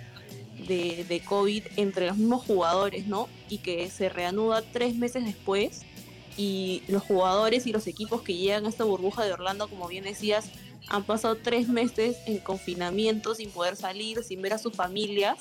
de, 0.67 1.05
de, 1.07 1.21
COVID 1.21 1.65
entre 1.77 2.07
los 2.07 2.17
mismos 2.17 2.43
jugadores, 2.45 3.07
¿no? 3.07 3.29
Y 3.51 3.59
que 3.59 3.91
se 3.91 4.09
reanuda 4.09 4.63
tres 4.63 4.95
meses 4.95 5.25
después. 5.25 5.83
Y 6.39 6.83
los 6.89 7.03
jugadores 7.03 7.67
y 7.67 7.73
los 7.73 7.87
equipos 7.87 8.23
que 8.23 8.35
llegan 8.35 8.65
a 8.67 8.69
esta 8.69 8.85
burbuja 8.85 9.25
de 9.25 9.33
Orlando, 9.33 9.69
como 9.69 9.87
bien 9.89 10.05
decías, 10.05 10.51
han 10.89 11.05
pasado 11.05 11.37
tres 11.37 11.69
meses 11.69 12.17
en 12.27 12.39
confinamiento 12.39 13.35
sin 13.35 13.51
poder 13.51 13.77
salir, 13.77 14.23
sin 14.23 14.41
ver 14.41 14.55
a 14.55 14.59
sus 14.59 14.75
familias. 14.75 15.39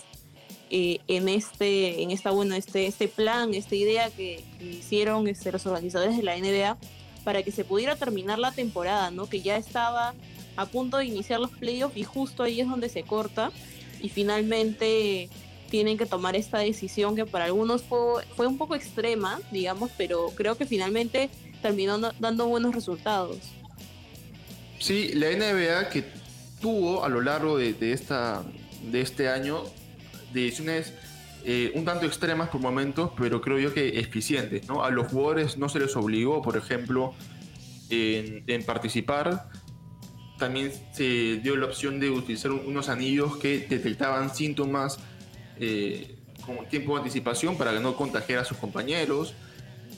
Eh, 0.70 1.00
en 1.08 1.30
este, 1.30 2.02
en 2.02 2.12
esta, 2.12 2.32
bueno, 2.32 2.56
este, 2.56 2.88
este 2.88 3.08
plan, 3.08 3.54
esta 3.54 3.76
idea 3.76 4.10
que, 4.10 4.44
hicieron 4.60 5.28
este, 5.28 5.52
los 5.52 5.66
organizadores 5.66 6.18
de 6.18 6.24
la 6.24 6.38
NBA 6.38 6.78
para 7.24 7.44
que 7.44 7.52
se 7.52 7.64
pudiera 7.64 7.96
terminar 7.96 8.40
la 8.40 8.52
temporada, 8.52 9.12
¿no? 9.12 9.28
Que 9.28 9.42
ya 9.42 9.58
estaba 9.58 10.14
a 10.56 10.66
punto 10.66 10.98
de 10.98 11.06
iniciar 11.06 11.40
los 11.40 11.52
playoffs 11.52 11.98
y 11.98 12.04
justo 12.04 12.44
ahí 12.44 12.62
es 12.62 12.68
donde 12.68 12.90
se 12.90 13.04
corta 13.04 13.52
y 14.02 14.10
finalmente 14.10 15.30
tienen 15.70 15.98
que 15.98 16.06
tomar 16.06 16.36
esta 16.36 16.60
decisión 16.60 17.16
que 17.16 17.26
para 17.26 17.46
algunos 17.46 17.84
fue, 17.84 18.24
fue 18.36 18.48
un 18.48 18.58
poco 18.58 18.76
extrema, 18.76 19.40
digamos, 19.52 19.92
pero 19.98 20.28
creo 20.36 20.56
que 20.56 20.66
finalmente 20.66 21.30
terminó 21.62 21.98
dando 22.20 22.48
buenos 22.48 22.76
resultados. 22.76 23.38
Sí, 24.80 25.14
la 25.14 25.32
NBA 25.32 25.90
que 25.90 26.04
tuvo 26.62 27.04
a 27.04 27.10
lo 27.10 27.22
largo 27.22 27.58
de, 27.58 27.76
este 28.94 29.30
año 29.30 29.64
decisiones 30.42 30.94
eh, 31.48 31.72
un 31.76 31.86
tanto 31.86 32.08
extremas 32.08 32.50
por 32.50 32.60
momentos, 32.60 33.12
pero 33.16 33.40
creo 33.40 33.60
yo 33.60 33.72
que 33.72 34.00
eficientes. 34.00 34.68
¿no? 34.68 34.84
A 34.84 34.90
los 34.90 35.12
jugadores 35.12 35.60
no 35.60 35.70
se 35.70 35.80
les 35.80 35.96
obligó, 35.96 36.42
por 36.42 36.58
ejemplo, 36.58 37.14
en, 37.92 38.66
participar. 38.66 39.50
También 40.40 40.72
se 40.92 41.38
dio 41.38 41.56
la 41.56 41.68
opción 41.68 42.00
de 42.00 42.10
utilizar 42.10 42.52
unos 42.52 42.90
anillos 42.90 43.38
que 43.38 43.60
detectaban 43.60 44.34
síntomas 44.34 44.98
eh, 45.60 46.18
con 46.44 46.68
tiempo 46.68 46.94
de 46.94 47.02
anticipación 47.02 47.58
para 47.60 47.74
que 47.74 47.80
no 47.80 47.96
contagiara 47.96 48.42
a 48.42 48.46
sus 48.46 48.58
compañeros. 48.58 49.36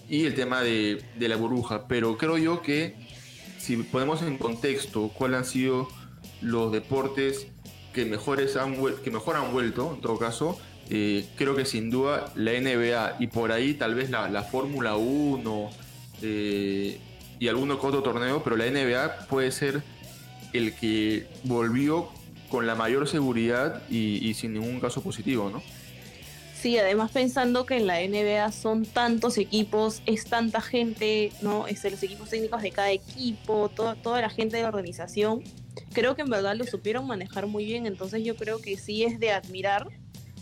Y 0.10 0.26
el 0.26 0.36
tema 0.36 0.62
de, 0.62 1.02
de 1.18 1.30
la 1.30 1.38
burbuja. 1.38 1.88
Pero 1.88 2.18
creo 2.18 2.38
yo 2.38 2.62
que 2.62 2.96
si 3.58 3.78
ponemos 3.78 4.22
en 4.22 4.38
contexto 4.38 5.10
cuáles 5.14 5.38
han 5.38 5.46
sido 5.46 5.88
los 6.42 6.74
deportes 6.74 7.48
que, 7.94 8.06
mejores 8.06 8.56
han, 8.58 8.76
que 9.04 9.12
mejor 9.12 9.36
han 9.36 9.52
vuelto, 9.52 9.94
en 9.96 10.02
todo 10.02 10.18
caso, 10.18 10.58
eh, 10.90 11.26
creo 11.36 11.56
que 11.56 11.66
sin 11.66 11.90
duda 11.90 12.32
la 12.36 12.54
NBA 12.54 13.18
y 13.20 13.28
por 13.28 13.52
ahí 13.52 13.74
tal 13.74 13.94
vez 13.94 14.10
la, 14.10 14.44
Fórmula 14.44 14.96
1 14.96 15.70
eh, 16.22 17.00
y 17.40 17.48
alguno 17.48 17.76
otro 17.76 18.02
torneo, 18.02 18.42
pero 18.44 18.56
la 18.56 18.66
NBA 18.66 19.28
puede 19.28 19.52
ser 19.52 19.84
el 20.54 20.74
que 20.76 21.28
volvió 21.44 22.10
con 22.50 22.66
la 22.66 22.76
mayor 22.76 23.08
seguridad 23.08 23.82
y, 23.90 24.34
sin 24.34 24.54
ningún 24.54 24.80
caso 24.80 25.02
positivo, 25.02 25.50
¿no? 25.50 25.62
Sí, 26.56 26.78
además 26.78 27.12
pensando 27.12 27.66
que 27.66 27.76
en 27.76 27.86
la 27.86 28.00
NBA 28.00 28.52
son 28.52 28.86
tantos 28.86 29.38
equipos, 29.38 30.02
es 30.06 30.26
tanta 30.26 30.62
gente, 30.62 31.32
¿no? 31.42 31.68
Es 31.68 31.84
los 31.84 32.02
equipos 32.02 32.30
técnicos 32.30 32.62
de 32.62 32.72
cada 32.72 32.92
equipo, 32.92 33.70
toda 33.70 34.22
la 34.22 34.30
gente 34.30 34.58
de 34.58 34.64
la 34.64 34.70
organización. 34.70 35.44
Creo 35.98 36.16
que 36.16 36.22
en 36.22 36.30
verdad 36.30 36.56
lo 36.56 36.64
supieron 36.64 37.08
manejar 37.08 37.48
muy 37.48 37.66
bien, 37.66 37.88
entonces 37.88 38.24
yo 38.24 38.36
creo 38.36 38.62
que 38.62 38.78
sí 38.78 39.04
es 39.04 39.20
de 39.20 39.32
admirar 39.32 39.88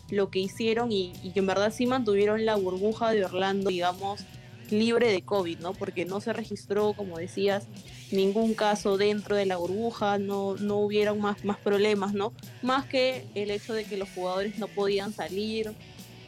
lo 0.10 0.30
que 0.30 0.40
hicieron 0.40 0.92
y, 0.92 1.14
que 1.34 1.40
en 1.40 1.46
verdad 1.46 1.72
sí 1.74 1.88
mantuvieron 1.88 2.46
la 2.46 2.56
burbuja 2.56 3.12
de 3.12 3.24
Orlando, 3.24 3.70
digamos, 3.70 4.26
libre 4.70 5.10
de 5.14 5.22
COVID, 5.22 5.60
¿no? 5.60 5.72
Porque 5.72 6.04
no 6.04 6.20
se 6.20 6.34
registró, 6.34 6.92
como 6.92 7.20
decías, 7.20 7.70
ningún 8.12 8.54
caso 8.54 8.98
dentro 8.98 9.38
de 9.38 9.46
la 9.46 9.56
burbuja, 9.56 10.18
no, 10.18 10.58
no 10.58 10.80
hubieron 10.80 11.22
más, 11.22 11.46
más 11.46 11.58
problemas, 11.58 12.14
¿no? 12.14 12.34
Más 12.62 12.86
que 12.86 13.26
el 13.34 13.50
hecho 13.50 13.74
de 13.74 13.86
que 13.86 13.96
los 13.96 14.10
jugadores 14.10 14.60
no 14.60 14.68
podían 14.68 15.14
salir, 15.14 15.72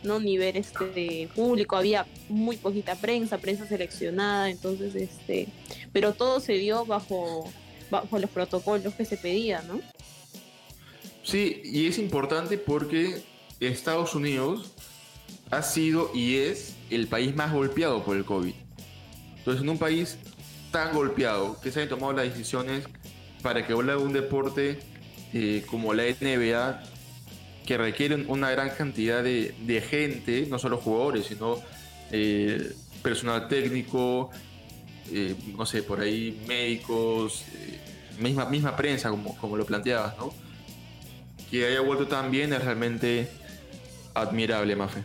no 0.04 0.22
ni 0.22 0.38
ver 0.38 0.56
este 0.56 1.28
público 1.36 1.76
había 1.76 2.08
muy 2.30 2.56
poquita 2.56 2.96
prensa 2.96 3.40
prensa 3.40 3.66
seleccionada 3.66 4.52
entonces 4.52 4.94
este 4.94 5.48
pero 5.92 6.14
todo 6.14 6.40
se 6.40 6.54
dio 6.54 6.86
bajo 6.86 7.52
bajo 7.90 8.20
los 8.20 8.30
protocolos 8.30 8.94
que 8.94 9.06
se 9.06 9.18
pedían 9.18 9.68
no 9.68 9.80
sí 11.24 11.62
y 11.64 11.88
es 11.88 11.98
importante 11.98 12.58
porque 12.58 13.22
Estados 13.60 14.16
Unidos 14.16 14.74
ha 15.50 15.62
sido 15.62 16.12
y 16.14 16.36
es 16.36 16.76
el 16.90 17.08
país 17.08 17.36
más 17.36 17.54
golpeado 17.54 18.04
por 18.04 18.18
el 18.18 18.26
covid. 18.26 18.54
Entonces 19.38 19.64
en 19.64 19.70
un 19.70 19.78
país 19.78 20.18
tan 20.72 20.94
golpeado 20.94 21.60
que 21.62 21.72
se 21.72 21.82
han 21.82 21.90
tomado 21.90 22.14
las 22.14 22.26
decisiones 22.26 22.86
para 23.42 23.66
que 23.66 23.74
vuelva 23.74 23.98
un 23.98 24.14
deporte 24.14 24.80
eh, 25.34 25.64
como 25.68 25.94
la 25.94 26.04
NBA 26.04 26.84
que 27.66 27.78
requieren 27.78 28.26
una 28.30 28.50
gran 28.52 28.70
cantidad 28.70 29.24
de, 29.24 29.84
gente, 29.90 30.48
no 30.50 30.58
solo 30.58 30.78
jugadores, 30.78 31.26
sino 31.26 31.58
eh, 32.12 32.74
personal 33.04 33.48
técnico, 33.50 34.30
eh, 35.12 35.36
no 35.56 35.66
sé, 35.66 35.84
por 35.84 36.00
ahí 36.02 36.42
médicos, 36.48 37.44
eh, 37.54 37.80
misma, 38.20 38.46
misma 38.46 38.76
prensa, 38.76 39.10
como, 39.10 39.36
como 39.38 39.58
lo 39.58 39.66
planteabas, 39.66 40.18
¿no? 40.18 40.34
Que 41.50 41.66
haya 41.66 41.82
vuelto 41.82 42.08
tan 42.08 42.32
bien 42.32 42.54
es 42.54 42.64
realmente 42.64 43.30
admirable, 44.14 44.76
Mafe. 44.76 45.04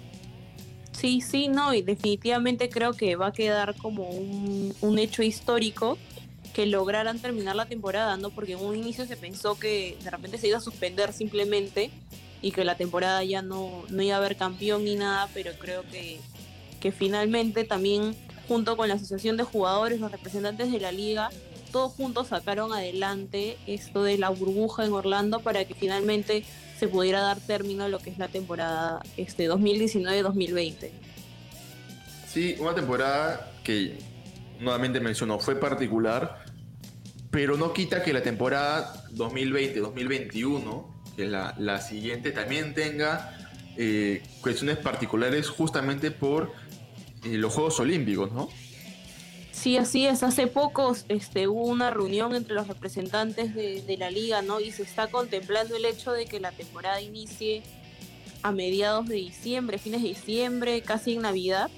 Sí, 0.93 1.21
sí, 1.21 1.49
no, 1.49 1.75
y 1.75 1.83
definitivamente 1.83 2.69
creo 2.69 2.93
que 2.93 3.17
va 3.17 3.29
a 3.29 3.33
quedar 3.33 3.75
como 3.77 4.09
un, 4.09 4.75
un 4.81 4.99
hecho 4.99 5.23
histórico 5.23 5.99
que 6.53 6.67
lograran 6.67 7.19
terminar 7.19 7.57
la 7.57 7.67
temporada, 7.67 8.17
¿no? 8.17 8.31
Porque 8.31 8.53
en 8.53 8.61
un 8.61 8.77
inicio 8.77 9.07
se 9.07 9.17
pensó 9.17 9.59
que 9.59 9.97
de 10.03 10.11
repente 10.11 10.39
se 10.39 10.49
iba 10.49 10.59
a 10.59 10.61
suspender 10.61 11.13
simplemente 11.13 11.91
y 12.43 12.51
que 12.51 12.65
la 12.65 12.77
temporada 12.77 13.25
ya 13.25 13.41
no, 13.41 13.85
no 13.89 14.03
iba 14.03 14.17
a 14.17 14.19
haber 14.19 14.37
campeón 14.37 14.85
ni 14.85 14.97
nada, 14.97 15.29
pero 15.33 15.53
creo 15.59 15.83
que, 15.91 16.19
que 16.81 16.93
finalmente 16.93 17.65
también 17.65 18.15
junto 18.49 18.77
con 18.77 18.89
la 18.89 18.95
Asociación 18.95 19.37
de 19.37 19.45
Jugadores, 19.45 20.01
los 20.01 20.11
representantes 20.11 20.71
de 20.73 20.81
la 20.81 20.93
liga, 20.93 21.31
todos 21.71 21.93
juntos 21.93 22.29
sacaron 22.29 22.73
adelante 22.73 23.57
esto 23.67 24.03
de 24.03 24.19
la 24.19 24.29
burbuja 24.29 24.85
en 24.85 24.93
Orlando 24.93 25.41
para 25.41 25.65
que 25.65 25.75
finalmente 25.75 26.45
se 26.79 26.89
pudiera 26.89 27.21
dar 27.21 27.39
término 27.41 27.85
a 27.85 27.89
lo 27.89 27.99
que 27.99 28.11
es 28.11 28.19
la 28.19 28.29
temporada 28.29 29.03
este 29.17 29.49
2019-2020. 29.49 30.91
Sí, 32.29 32.57
una 32.59 32.75
temporada 32.75 33.53
que 33.65 33.99
nuevamente 34.61 35.01
mencionó 35.01 35.39
fue 35.39 35.57
particular, 35.57 36.45
pero 37.31 37.57
no 37.57 37.73
quita 37.73 38.03
que 38.03 38.13
la 38.13 38.23
temporada 38.23 39.05
2020-2021 39.15 40.93
que 41.17 41.27
la, 41.27 41.81
siguiente 41.81 42.33
también 42.33 42.75
tenga 42.75 43.37
eh, 43.77 44.23
cuestiones 44.41 44.79
particulares 44.79 45.49
justamente 45.49 46.11
por 46.11 46.53
los 47.25 47.53
Juegos 47.53 47.81
Olímpicos, 47.81 48.33
¿no? 48.33 48.49
Sí, 49.53 49.77
así 49.77 50.07
es. 50.07 50.23
Hace 50.23 50.47
poco 50.47 50.97
este, 51.09 51.47
hubo 51.47 51.67
una 51.67 51.91
reunión 51.91 52.35
entre 52.35 52.55
los 52.55 52.67
representantes 52.67 53.55
de, 53.55 53.83
de, 53.83 53.97
la 53.97 54.11
liga, 54.11 54.43
¿no? 54.43 54.61
Y 54.61 54.73
se 54.73 54.83
está 54.83 55.09
contemplando 55.09 55.77
el 55.77 55.85
hecho 55.85 56.13
de 56.13 56.27
que 56.27 56.41
la 56.41 56.53
temporada 56.53 57.01
inicie 57.01 57.63
a 58.43 58.51
mediados 58.51 59.07
de 59.07 59.17
diciembre, 59.17 59.79
fines 59.79 60.03
de 60.03 60.09
diciembre, 60.09 60.83
casi 60.83 61.15
en 61.15 61.23
Navidad, 61.23 61.71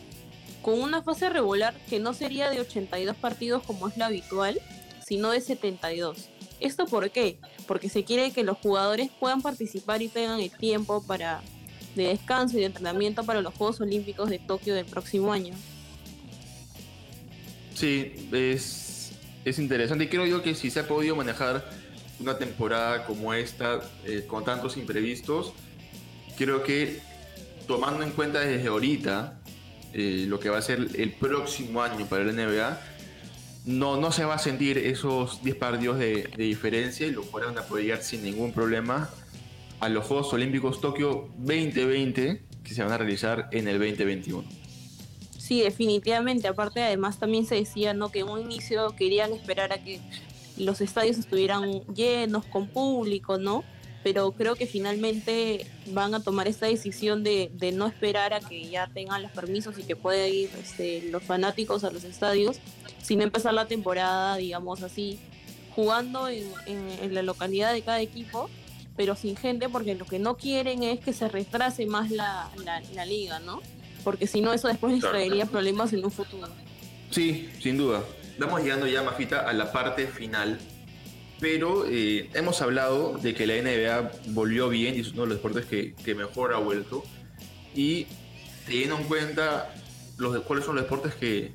con 0.63 0.81
una 0.81 1.03
fase 1.03 1.29
regular 1.29 1.75
que 1.91 2.01
no 2.01 2.15
sería 2.15 2.49
de 2.49 2.61
82 2.61 3.17
partidos 3.17 3.63
como 3.65 3.89
es 3.89 3.99
lo 3.99 4.07
habitual, 4.07 4.61
sino 5.07 5.31
de 5.31 5.43
72. 5.43 6.31
¿Esto 6.61 6.87
por 6.87 7.11
qué? 7.11 7.39
Porque 7.67 7.91
se 7.91 8.05
quiere 8.05 8.31
que 8.33 8.45
los 8.45 8.57
jugadores 8.59 9.11
puedan 9.21 9.43
participar 9.43 10.01
y 10.01 10.09
tengan 10.09 10.41
el 10.41 10.51
tiempo 10.51 11.03
para 11.07 11.43
de 11.95 12.09
descanso 12.09 12.57
y 12.57 12.61
de 12.61 12.67
entrenamiento 12.67 13.25
para 13.25 13.41
los 13.41 13.55
Juegos 13.55 13.81
Olímpicos 13.81 14.31
de 14.31 14.39
Tokio 14.39 14.75
del 14.75 14.87
próximo 14.87 15.33
año. 15.33 15.55
Sí, 17.75 18.29
es, 18.33 19.13
es 19.45 19.59
interesante 19.59 20.05
y 20.05 20.09
creo 20.09 20.27
yo 20.27 20.43
que 20.43 20.55
si 20.55 20.71
se 20.71 20.81
ha 20.81 20.89
podido 20.89 21.17
manejar 21.17 21.65
una 22.21 22.39
temporada 22.39 23.05
como 23.07 23.35
esta, 23.35 23.81
eh, 24.05 24.25
con 24.27 24.45
tantos 24.45 24.77
imprevistos, 24.77 25.53
creo 26.37 26.63
que 26.63 27.01
tomando 27.67 28.03
en 28.03 28.11
cuenta 28.11 28.41
desde 28.41 28.69
ahorita 28.69 29.41
eh, 29.93 30.27
lo 30.29 30.41
que 30.41 30.49
va 30.49 30.59
a 30.59 30.63
ser 30.63 30.89
el 30.95 31.13
próximo 31.13 31.83
año 31.83 32.07
para 32.07 32.25
la 32.25 32.33
NBA, 32.33 32.81
no, 33.67 33.97
no 33.97 34.13
se 34.13 34.25
va 34.25 34.35
a 34.35 34.39
sentir 34.39 34.77
esos 34.77 35.43
10 35.43 35.57
partidos 35.57 35.99
de, 35.99 36.29
diferencia 36.37 37.07
y 37.07 37.11
lo 37.11 37.23
podrán 37.23 37.57
apoyar 37.57 38.03
sin 38.03 38.23
ningún 38.23 38.53
problema 38.53 39.09
a 39.81 39.89
los 39.89 40.07
Juegos 40.07 40.33
Olímpicos 40.33 40.81
Tokio 40.81 41.29
2020 41.39 42.43
que 42.65 42.75
se 42.75 42.83
van 42.83 42.93
a 42.93 42.99
realizar 42.99 43.49
en 43.53 43.69
el 43.69 43.79
2021. 43.79 44.45
Sí, 45.39 45.61
definitivamente. 45.61 46.49
Aparte, 46.49 46.83
además 46.83 47.19
también 47.19 47.45
se 47.45 47.57
decía 47.57 47.93
¿no? 47.93 48.11
que 48.11 48.21
en 48.21 48.31
un 48.31 48.41
inicio 48.41 48.97
querían 48.97 49.33
esperar 49.33 49.73
a 49.73 49.85
que 49.85 50.01
los 50.57 50.81
estadios 50.81 51.19
estuvieran 51.19 51.83
llenos, 51.95 52.47
con 52.47 52.69
público, 52.69 53.39
¿no? 53.39 53.65
Pero 54.03 54.33
creo 54.33 54.55
que 54.55 54.67
finalmente 54.67 55.67
van 55.89 56.15
a 56.15 56.23
tomar 56.23 56.47
esta 56.49 56.67
decisión 56.67 57.25
de, 57.25 57.51
no 57.75 57.87
esperar 57.87 58.35
a 58.35 58.41
que 58.41 58.69
ya 58.69 58.87
tengan 58.93 59.23
los 59.23 59.33
permisos 59.33 59.79
y 59.79 59.83
que 59.83 59.97
puedan 59.97 60.29
ir 60.29 60.51
este, 60.63 61.03
los 61.11 61.23
fanáticos 61.23 61.85
a 61.85 61.91
los 61.91 62.05
estadios, 62.05 62.59
sin 63.03 63.23
empezar 63.23 63.55
la 63.55 63.67
temporada, 63.67 64.37
digamos 64.37 64.83
así, 64.83 65.19
jugando 65.75 66.29
en, 66.29 67.15
la 67.15 67.23
localidad 67.23 67.73
de 67.73 67.83
cada 67.83 68.01
equipo, 68.01 68.49
pero 68.97 69.17
sin 69.17 69.37
gente, 69.37 69.69
porque 69.69 69.95
lo 69.95 70.05
que 70.05 70.19
no 70.19 70.37
quieren 70.37 70.83
es 70.83 71.01
que 71.01 71.13
se 71.13 71.29
retrase 71.29 71.87
más 71.87 72.11
la, 72.11 72.51
liga, 73.07 73.41
¿no? 73.41 73.61
Porque 74.05 74.27
si 74.27 74.41
no, 74.41 74.53
eso 74.53 74.69
después 74.69 74.93
les 74.93 75.03
traería 75.03 75.47
problemas 75.47 75.93
en 75.93 76.05
un 76.05 76.11
futuro. 76.11 76.49
Sí, 77.11 77.49
sin 77.61 77.77
duda. 77.77 78.03
Estamos 78.33 78.63
llegando 78.63 78.87
ya, 78.87 79.03
Mafita, 79.03 79.49
a 79.49 79.53
la 79.53 79.73
parte 79.73 80.07
final. 80.07 80.59
Pero 81.41 81.87
eh, 81.89 82.31
hemos 82.35 82.63
hablado 82.63 83.19
de 83.19 83.35
que 83.35 83.47
la 83.47 83.55
NBA 83.55 84.11
volvió 84.29 84.69
bien 84.69 84.95
y 84.95 85.01
es 85.01 85.13
uno 85.13 85.23
de 85.23 85.29
los 85.29 85.37
deportes 85.39 85.67
que, 85.67 86.15
mejor 86.15 86.55
ha 86.55 86.59
vuelto. 86.59 87.03
Y 87.75 88.07
teniendo 88.67 88.99
en 88.99 89.05
cuenta 89.05 89.75
los, 90.19 90.39
cuáles 90.43 90.65
son 90.65 90.77
los 90.77 90.85
deportes 90.85 91.15
que, 91.15 91.53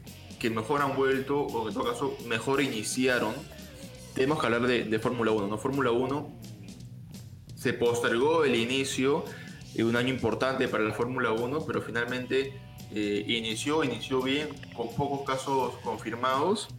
mejor 0.49 0.81
han 0.81 0.95
vuelto 0.95 1.39
o 1.39 1.63
que 1.63 1.69
en 1.69 1.73
todo 1.73 1.91
caso 1.91 2.17
mejor 2.27 2.61
iniciaron, 2.61 3.33
tenemos 4.15 4.39
que 4.39 4.45
hablar 4.45 4.67
de, 4.67 4.99
Fórmula 4.99 5.31
1. 5.31 5.47
¿no? 5.47 5.57
Fórmula 5.57 5.91
1 5.91 6.39
se 7.59 7.73
postergó 7.73 8.45
el 8.45 8.55
inicio 8.55 9.25
de 9.73 9.83
un 9.83 9.95
año 9.95 10.09
importante 10.09 10.67
para 10.67 10.83
la 10.83 10.93
Fórmula 10.93 11.31
1, 11.31 11.65
pero 11.65 11.81
finalmente 11.81 12.53
eh, 12.93 13.25
inició, 13.27 13.83
inició 13.83 14.21
bien, 14.21 14.47
con 14.75 14.93
pocos 14.95 15.27
casos 15.27 15.73
confirmados. 15.83 16.69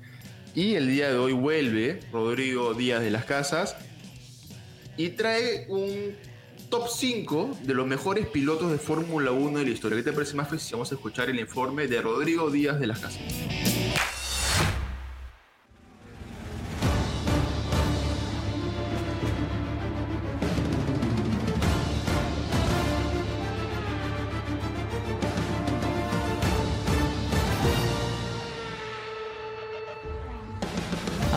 Y 0.54 0.74
el 0.74 0.88
día 0.88 1.10
de 1.10 1.18
hoy 1.18 1.32
vuelve 1.32 2.00
Rodrigo 2.10 2.74
Díaz 2.74 3.02
de 3.02 3.10
las 3.10 3.24
Casas 3.24 3.76
y 4.96 5.10
trae 5.10 5.66
un 5.68 6.16
top 6.70 6.88
5 6.88 7.58
de 7.62 7.74
los 7.74 7.86
mejores 7.86 8.26
pilotos 8.26 8.72
de 8.72 8.78
Fórmula 8.78 9.30
1 9.32 9.58
de 9.58 9.64
la 9.64 9.70
historia. 9.70 9.98
¿Qué 9.98 10.04
te 10.04 10.12
parece 10.12 10.34
más 10.34 10.48
si 10.60 10.72
vamos 10.72 10.90
a 10.90 10.94
escuchar 10.94 11.28
el 11.30 11.38
informe 11.38 11.86
de 11.86 12.00
Rodrigo 12.00 12.50
Díaz 12.50 12.80
de 12.80 12.86
las 12.86 12.98
Casas? 12.98 13.69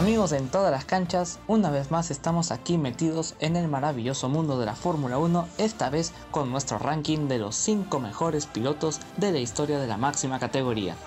Amigos 0.03 0.33
en 0.33 0.49
todas 0.49 0.69
las 0.69 0.83
canchas, 0.83 1.39
una 1.47 1.69
vez 1.69 1.89
más 1.89 2.11
estamos 2.11 2.51
aquí 2.51 2.77
metidos 2.77 3.35
en 3.39 3.55
el 3.55 3.69
maravilloso 3.69 4.27
mundo 4.27 4.59
de 4.59 4.65
la 4.65 4.75
Fórmula 4.75 5.17
1, 5.17 5.47
esta 5.57 5.89
vez 5.89 6.11
con 6.29 6.51
nuestro 6.51 6.77
ranking 6.77 7.29
de 7.29 7.39
los 7.39 7.55
5 7.55 8.01
mejores 8.01 8.45
pilotos 8.45 8.99
de 9.15 9.31
la 9.31 9.39
historia 9.39 9.79
de 9.79 9.87
la 9.87 9.95
máxima 9.95 10.39
categoría. 10.39 10.97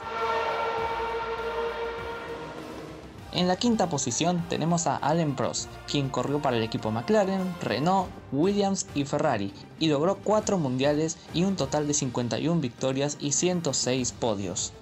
En 3.35 3.47
la 3.49 3.57
quinta 3.57 3.91
posición 3.91 4.43
tenemos 4.49 4.87
a 4.87 4.97
Allen 4.97 5.37
Prost, 5.37 5.69
quien 5.87 6.09
corrió 6.09 6.41
para 6.41 6.57
el 6.57 6.63
equipo 6.63 6.91
McLaren, 6.91 7.55
Renault, 7.61 8.09
Williams 8.33 8.87
y 8.95 9.05
Ferrari, 9.05 9.53
y 9.79 9.89
logró 9.89 10.17
4 10.25 10.57
mundiales 10.57 11.19
y 11.35 11.45
un 11.45 11.57
total 11.57 11.87
de 11.87 11.93
51 11.93 12.63
victorias 12.63 13.19
y 13.21 13.33
106 13.33 14.13
podios. 14.13 14.73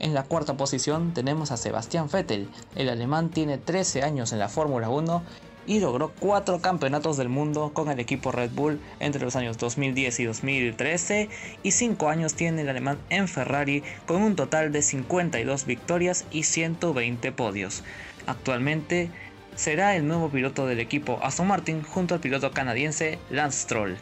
En 0.00 0.14
la 0.14 0.22
cuarta 0.22 0.56
posición 0.56 1.12
tenemos 1.12 1.52
a 1.52 1.58
Sebastián 1.58 2.08
Vettel. 2.10 2.48
El 2.74 2.88
alemán 2.88 3.28
tiene 3.28 3.58
13 3.58 4.02
años 4.02 4.32
en 4.32 4.38
la 4.38 4.48
Fórmula 4.48 4.88
1 4.88 5.22
y 5.66 5.78
logró 5.78 6.10
4 6.18 6.60
campeonatos 6.62 7.18
del 7.18 7.28
mundo 7.28 7.72
con 7.74 7.90
el 7.90 8.00
equipo 8.00 8.32
Red 8.32 8.50
Bull 8.52 8.80
entre 8.98 9.22
los 9.22 9.36
años 9.36 9.58
2010 9.58 10.20
y 10.20 10.24
2013 10.24 11.28
y 11.62 11.70
5 11.70 12.08
años 12.08 12.32
tiene 12.32 12.62
el 12.62 12.70
alemán 12.70 12.98
en 13.10 13.28
Ferrari 13.28 13.82
con 14.06 14.22
un 14.22 14.36
total 14.36 14.72
de 14.72 14.80
52 14.80 15.66
victorias 15.66 16.24
y 16.30 16.44
120 16.44 17.30
podios. 17.32 17.84
Actualmente 18.26 19.10
será 19.54 19.96
el 19.96 20.08
nuevo 20.08 20.30
piloto 20.30 20.66
del 20.66 20.80
equipo 20.80 21.18
Aston 21.22 21.48
Martin 21.48 21.82
junto 21.82 22.14
al 22.14 22.20
piloto 22.20 22.52
canadiense 22.52 23.18
Lance 23.28 23.64
Stroll. 23.64 23.98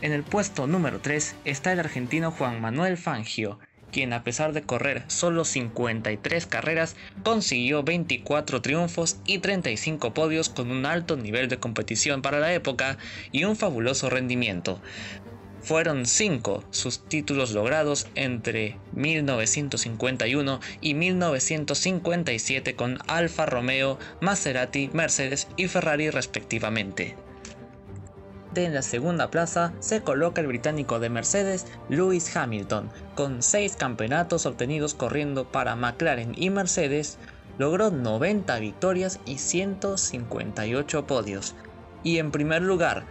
En 0.00 0.12
el 0.12 0.22
puesto 0.22 0.68
número 0.68 1.00
3 1.00 1.34
está 1.44 1.72
el 1.72 1.80
argentino 1.80 2.30
Juan 2.30 2.60
Manuel 2.60 2.96
Fangio, 2.96 3.58
quien 3.94 4.12
a 4.12 4.24
pesar 4.24 4.52
de 4.52 4.62
correr 4.62 5.04
solo 5.06 5.44
53 5.44 6.46
carreras, 6.46 6.96
consiguió 7.22 7.84
24 7.84 8.60
triunfos 8.60 9.18
y 9.24 9.38
35 9.38 10.12
podios 10.12 10.48
con 10.48 10.72
un 10.72 10.84
alto 10.84 11.16
nivel 11.16 11.48
de 11.48 11.58
competición 11.58 12.20
para 12.20 12.40
la 12.40 12.52
época 12.52 12.98
y 13.30 13.44
un 13.44 13.54
fabuloso 13.54 14.10
rendimiento. 14.10 14.80
Fueron 15.62 16.06
5 16.06 16.64
sus 16.72 17.06
títulos 17.08 17.52
logrados 17.52 18.08
entre 18.16 18.78
1951 18.94 20.60
y 20.80 20.94
1957 20.94 22.74
con 22.74 22.98
Alfa 23.06 23.46
Romeo, 23.46 24.00
Maserati, 24.20 24.90
Mercedes 24.92 25.46
y 25.56 25.68
Ferrari 25.68 26.10
respectivamente 26.10 27.14
en 28.62 28.74
la 28.74 28.82
segunda 28.82 29.30
plaza 29.30 29.72
se 29.80 30.02
coloca 30.02 30.40
el 30.40 30.46
británico 30.46 31.00
de 31.00 31.10
Mercedes 31.10 31.66
Lewis 31.88 32.36
Hamilton, 32.36 32.90
con 33.14 33.42
6 33.42 33.76
campeonatos 33.76 34.46
obtenidos 34.46 34.94
corriendo 34.94 35.44
para 35.50 35.74
McLaren 35.74 36.34
y 36.36 36.50
Mercedes, 36.50 37.18
logró 37.58 37.90
90 37.90 38.58
victorias 38.58 39.18
y 39.26 39.38
158 39.38 41.06
podios. 41.06 41.54
Y 42.02 42.18
en 42.18 42.30
primer 42.30 42.62
lugar, 42.62 43.04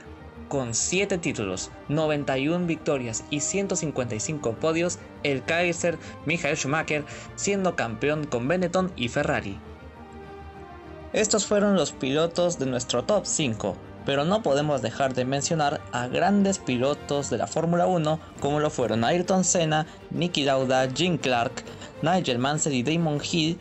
con 0.47 0.73
7 0.73 1.17
títulos, 1.17 1.71
91 1.89 2.65
victorias 2.65 3.25
y 3.29 3.39
155 3.39 4.53
podios, 4.53 4.99
el 5.23 5.43
Kaiser 5.43 5.97
Michael 6.25 6.57
Schumacher, 6.57 7.05
siendo 7.35 7.75
campeón 7.75 8.25
con 8.25 8.47
Benetton 8.47 8.91
y 8.95 9.09
Ferrari. 9.09 9.59
Estos 11.11 11.45
fueron 11.45 11.75
los 11.75 11.91
pilotos 11.91 12.59
de 12.59 12.65
nuestro 12.65 13.03
top 13.03 13.25
5 13.25 13.75
pero 14.05 14.25
no 14.25 14.43
podemos 14.43 14.81
dejar 14.81 15.13
de 15.13 15.25
mencionar 15.25 15.81
a 15.91 16.07
grandes 16.07 16.59
pilotos 16.59 17.29
de 17.29 17.37
la 17.37 17.47
Fórmula 17.47 17.87
1 17.87 18.19
como 18.39 18.59
lo 18.59 18.69
fueron 18.69 19.03
Ayrton 19.03 19.43
Senna, 19.43 19.85
Nicky 20.11 20.43
Lauda, 20.43 20.87
Jim 20.93 21.17
Clark, 21.17 21.63
Nigel 22.01 22.39
Mansell 22.39 22.73
y 22.73 22.83
Damon 22.83 23.21
Hill, 23.31 23.57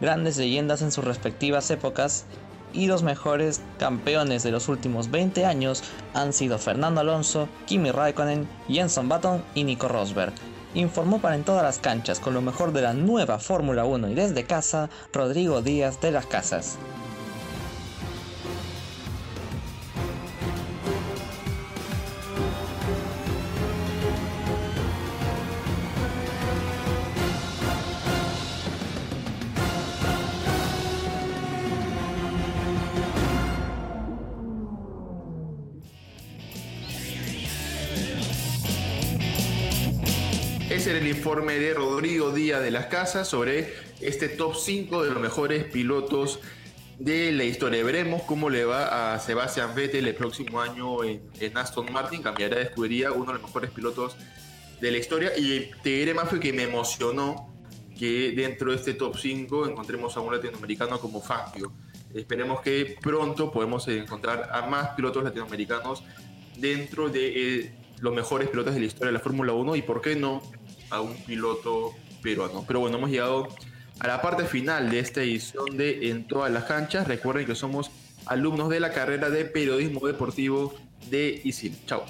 grandes 0.00 0.36
leyendas 0.36 0.82
en 0.82 0.92
sus 0.92 1.04
respectivas 1.04 1.70
épocas 1.70 2.24
y 2.72 2.86
los 2.86 3.02
mejores 3.02 3.60
campeones 3.78 4.42
de 4.42 4.50
los 4.50 4.68
últimos 4.68 5.10
20 5.10 5.44
años 5.44 5.82
han 6.14 6.32
sido 6.32 6.58
Fernando 6.58 7.00
Alonso, 7.00 7.48
Kimi 7.66 7.90
Raikkonen, 7.90 8.48
Jenson 8.68 9.08
Button 9.08 9.42
y 9.54 9.64
Nico 9.64 9.88
Rosberg. 9.88 10.32
Informó 10.74 11.18
para 11.18 11.34
en 11.34 11.44
todas 11.44 11.62
las 11.62 11.78
canchas 11.78 12.20
con 12.20 12.34
lo 12.34 12.42
mejor 12.42 12.72
de 12.72 12.82
la 12.82 12.92
nueva 12.92 13.38
Fórmula 13.38 13.84
1 13.84 14.10
y 14.10 14.14
desde 14.14 14.44
casa, 14.44 14.90
Rodrigo 15.12 15.62
Díaz 15.62 16.00
de 16.00 16.12
las 16.12 16.26
Casas. 16.26 16.76
El 40.88 41.06
informe 41.06 41.58
de 41.58 41.74
Rodrigo 41.74 42.30
Díaz 42.30 42.62
de 42.62 42.70
las 42.70 42.86
Casas 42.86 43.28
sobre 43.28 43.74
este 44.00 44.26
top 44.26 44.56
5 44.56 45.04
de 45.04 45.10
los 45.10 45.20
mejores 45.20 45.64
pilotos 45.64 46.40
de 46.98 47.30
la 47.30 47.44
historia. 47.44 47.84
Veremos 47.84 48.22
cómo 48.22 48.48
le 48.48 48.64
va 48.64 49.12
a 49.12 49.20
Sebastian 49.20 49.74
Vettel 49.74 50.08
el 50.08 50.14
próximo 50.14 50.62
año 50.62 51.04
en, 51.04 51.20
Aston 51.58 51.92
Martin. 51.92 52.22
Cambiará 52.22 52.56
de 52.56 52.62
escudería, 52.62 53.12
uno 53.12 53.26
de 53.26 53.32
los 53.34 53.42
mejores 53.42 53.70
pilotos 53.70 54.16
de 54.80 54.90
la 54.90 54.96
historia. 54.96 55.32
Y 55.36 55.70
te 55.82 55.90
diré 55.90 56.14
más 56.14 56.30
que 56.30 56.52
me 56.54 56.62
emocionó 56.62 57.52
que 57.98 58.32
dentro 58.32 58.70
de 58.70 58.78
este 58.78 58.94
top 58.94 59.14
5 59.18 59.68
encontremos 59.68 60.16
a 60.16 60.20
un 60.20 60.34
latinoamericano 60.34 60.98
como 60.98 61.20
Fangio. 61.20 61.70
Esperemos 62.14 62.62
que 62.62 62.96
pronto 63.02 63.52
podamos 63.52 63.86
encontrar 63.88 64.48
a 64.50 64.66
más 64.66 64.88
pilotos 64.96 65.22
latinoamericanos 65.22 66.02
dentro 66.56 67.10
de 67.10 67.58
eh, 67.58 67.72
los 68.00 68.14
mejores 68.14 68.48
pilotos 68.48 68.72
de 68.72 68.80
la 68.80 68.86
historia 68.86 69.08
de 69.08 69.12
la 69.12 69.20
Fórmula 69.20 69.52
1 69.52 69.76
y, 69.76 69.82
por 69.82 70.00
qué 70.00 70.16
no, 70.16 70.42
a 70.90 71.00
un 71.00 71.14
piloto 71.24 71.94
peruano. 72.22 72.64
Pero 72.66 72.80
bueno, 72.80 72.98
hemos 72.98 73.10
llegado 73.10 73.48
a 74.00 74.06
la 74.06 74.22
parte 74.22 74.44
final 74.44 74.90
de 74.90 75.00
esta 75.00 75.22
edición 75.22 75.76
de 75.76 76.10
En 76.10 76.26
todas 76.26 76.52
las 76.52 76.64
canchas. 76.64 77.08
Recuerden 77.08 77.46
que 77.46 77.54
somos 77.54 77.90
alumnos 78.26 78.68
de 78.68 78.80
la 78.80 78.92
carrera 78.92 79.30
de 79.30 79.44
periodismo 79.44 80.06
deportivo 80.06 80.74
de 81.10 81.40
ISIL. 81.44 81.76
Chao. 81.86 82.04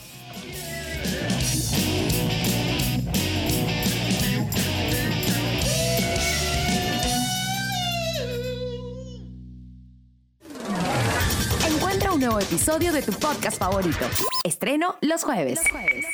Encuentra 11.66 12.12
un 12.12 12.20
nuevo 12.20 12.40
episodio 12.40 12.92
de 12.92 13.02
tu 13.02 13.12
podcast 13.12 13.58
favorito. 13.58 14.06
Estreno 14.44 14.96
los 15.00 15.24
jueves. 15.24 15.60
Los 15.62 15.70
jueves. 15.70 16.04